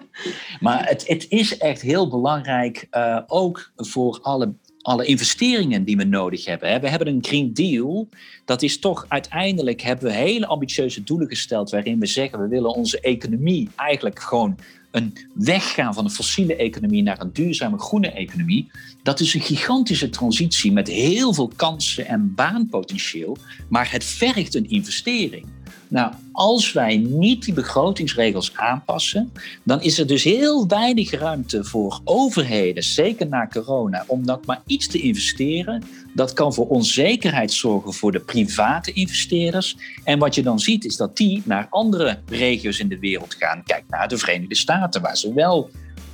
Maar 0.59 0.87
het, 0.87 1.07
het 1.07 1.25
is 1.29 1.57
echt 1.57 1.81
heel 1.81 2.09
belangrijk, 2.09 2.87
ook 3.27 3.71
voor 3.75 4.19
alle 4.21 4.55
alle 4.87 5.05
investeringen 5.05 5.83
die 5.83 5.97
we 5.97 6.03
nodig 6.03 6.45
hebben. 6.45 6.81
We 6.81 6.89
hebben 6.89 7.07
een 7.07 7.23
Green 7.25 7.53
Deal. 7.53 8.09
Dat 8.45 8.61
is 8.61 8.79
toch 8.79 9.05
uiteindelijk 9.07 9.81
hebben 9.81 10.05
we 10.05 10.13
hele 10.13 10.45
ambitieuze 10.45 11.03
doelen 11.03 11.27
gesteld 11.27 11.69
waarin 11.69 11.99
we 11.99 12.05
zeggen 12.05 12.39
we 12.39 12.47
willen 12.47 12.73
onze 12.73 12.99
economie 12.99 13.69
eigenlijk 13.75 14.19
gewoon 14.19 14.57
een 14.91 15.17
weggaan 15.33 15.93
van 15.93 16.03
een 16.03 16.11
fossiele 16.11 16.55
economie 16.55 17.03
naar 17.03 17.21
een 17.21 17.33
duurzame 17.33 17.77
groene 17.77 18.11
economie. 18.11 18.71
Dat 19.03 19.19
is 19.19 19.33
een 19.33 19.41
gigantische 19.41 20.09
transitie 20.09 20.71
met 20.71 20.87
heel 20.87 21.33
veel 21.33 21.51
kansen 21.55 22.05
en 22.05 22.33
baanpotentieel, 22.35 23.37
maar 23.69 23.91
het 23.91 24.03
vergt 24.03 24.55
een 24.55 24.69
investering. 24.69 25.45
Nou, 25.87 26.13
als 26.31 26.73
wij 26.73 26.97
niet 26.97 27.45
die 27.45 27.53
begrotingsregels 27.53 28.55
aanpassen, 28.55 29.31
dan 29.63 29.81
is 29.81 29.99
er 29.99 30.07
dus 30.07 30.23
heel 30.23 30.67
weinig 30.67 31.11
ruimte 31.11 31.63
voor 31.63 31.99
overheden, 32.03 32.83
zeker 32.83 33.27
na 33.27 33.47
corona, 33.47 34.03
om 34.07 34.25
nog 34.25 34.39
maar 34.45 34.61
iets 34.65 34.87
te 34.87 34.99
investeren. 34.99 35.83
Dat 36.13 36.33
kan 36.33 36.53
voor 36.53 36.67
onzekerheid 36.67 37.51
zorgen 37.51 37.93
voor 37.93 38.11
de 38.11 38.19
private 38.19 38.93
investeerders. 38.93 39.77
En 40.03 40.19
wat 40.19 40.35
je 40.35 40.43
dan 40.43 40.59
ziet, 40.59 40.85
is 40.85 40.97
dat 40.97 41.17
die 41.17 41.41
naar 41.45 41.67
andere 41.69 42.19
regio's 42.29 42.79
in 42.79 42.87
de 42.87 42.99
wereld 42.99 43.35
gaan. 43.39 43.63
Kijk 43.63 43.83
naar 43.89 44.07
de 44.07 44.17
Verenigde 44.17 44.55
Staten, 44.55 45.01
waar 45.01 45.17
ze 45.17 45.33
wel 45.33 45.69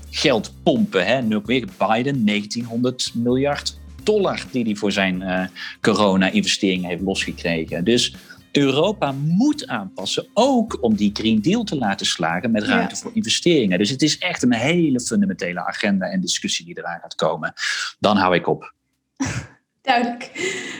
geld 0.09 0.53
pompen. 0.63 1.05
Hè. 1.05 1.21
Nu 1.21 1.35
ook 1.35 1.45
weer 1.45 1.67
Biden, 1.77 2.25
1900 2.25 3.11
miljard 3.15 3.81
dollar 4.03 4.45
die 4.51 4.63
hij 4.63 4.75
voor 4.75 4.91
zijn 4.91 5.21
uh, 5.21 5.43
corona-investeringen 5.81 6.89
heeft 6.89 7.01
losgekregen. 7.01 7.83
Dus 7.83 8.15
Europa 8.57 9.11
moet 9.11 9.67
aanpassen, 9.67 10.27
ook 10.33 10.77
om 10.81 10.95
die 10.95 11.09
Green 11.13 11.41
Deal 11.41 11.63
te 11.63 11.75
laten 11.75 12.05
slagen 12.05 12.51
met 12.51 12.63
ruimte 12.63 12.95
voor 12.95 13.11
investeringen. 13.13 13.77
Dus 13.77 13.89
het 13.89 14.01
is 14.01 14.17
echt 14.17 14.43
een 14.43 14.53
hele 14.53 14.99
fundamentele 14.99 15.65
agenda 15.65 16.05
en 16.05 16.21
discussie 16.21 16.65
die 16.65 16.77
eraan 16.77 16.99
gaat 17.01 17.15
komen. 17.15 17.53
Dan 17.99 18.17
hou 18.17 18.35
ik 18.35 18.47
op. 18.47 18.73
Duidelijk. 19.81 20.31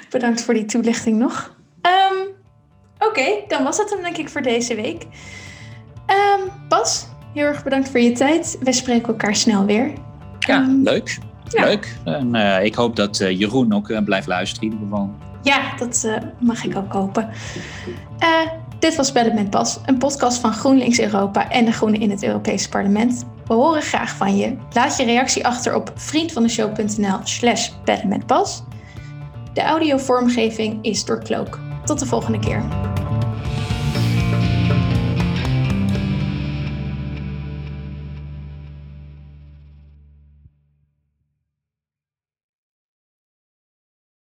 Bedankt 0.10 0.42
voor 0.42 0.54
die 0.54 0.66
toelichting 0.66 1.18
nog. 1.18 1.56
Um, 1.82 2.28
Oké, 3.08 3.44
dan 3.48 3.64
was 3.64 3.78
het 3.78 3.90
hem 3.90 4.02
denk 4.02 4.18
ik 4.18 4.30
voor 4.30 4.42
deze 4.42 4.76
week. 4.76 5.04
Um, 6.08 6.52
Bas, 6.68 7.08
heel 7.34 7.46
erg 7.46 7.64
bedankt 7.64 7.90
voor 7.90 8.00
je 8.00 8.12
tijd. 8.12 8.58
We 8.62 8.74
spreken 8.74 9.08
elkaar 9.08 9.36
snel 9.36 9.66
weer. 9.66 9.94
Ja, 10.40 10.62
um, 10.62 10.84
leuk. 10.84 11.18
Ja. 11.50 11.66
Leuk. 11.66 11.98
En 12.06 12.36
uh, 12.36 12.64
ik 12.64 12.76
hoop 12.76 12.96
dat 12.96 13.20
uh, 13.20 13.40
Jeroen 13.40 13.74
ook 13.74 13.90
uh, 13.90 14.04
blijft 14.04 14.28
luisteren 14.28 14.68
in 14.68 14.74
ieder 14.74 14.88
geval. 14.88 15.16
Ja, 15.44 15.76
dat 15.78 16.04
uh, 16.06 16.18
mag 16.40 16.64
ik 16.64 16.76
ook 16.78 16.94
hopen. 16.94 17.30
Uh, 18.20 18.52
dit 18.80 18.96
was 18.96 19.12
Bellen 19.12 19.36
met 19.36 19.50
Bas, 19.50 19.80
een 19.86 19.98
podcast 19.98 20.38
van 20.40 20.54
GroenLinks 20.54 21.00
Europa 21.00 21.50
en 21.50 21.66
de 21.66 21.72
Groenen 21.72 22.02
in 22.02 22.10
het 22.10 22.24
Europese 22.24 22.70
Parlement. 22.70 23.26
We 23.48 23.54
horen 23.54 23.82
graag 23.82 24.16
van 24.16 24.38
je. 24.38 24.58
Laat 24.74 24.98
je 24.98 25.04
reactie 25.06 25.46
achter 25.48 25.76
op 25.76 25.92
vriendvandeshow.nl 25.96 27.20
slash 27.24 27.70
Bas. 28.26 28.64
De 29.54 29.62
audiovormgeving 29.62 30.86
is 30.86 31.06
door 31.06 31.24
Cloak. 31.24 31.60
Tot 31.86 32.00
de 32.00 32.06
volgende 32.06 32.40
keer. 32.40 32.93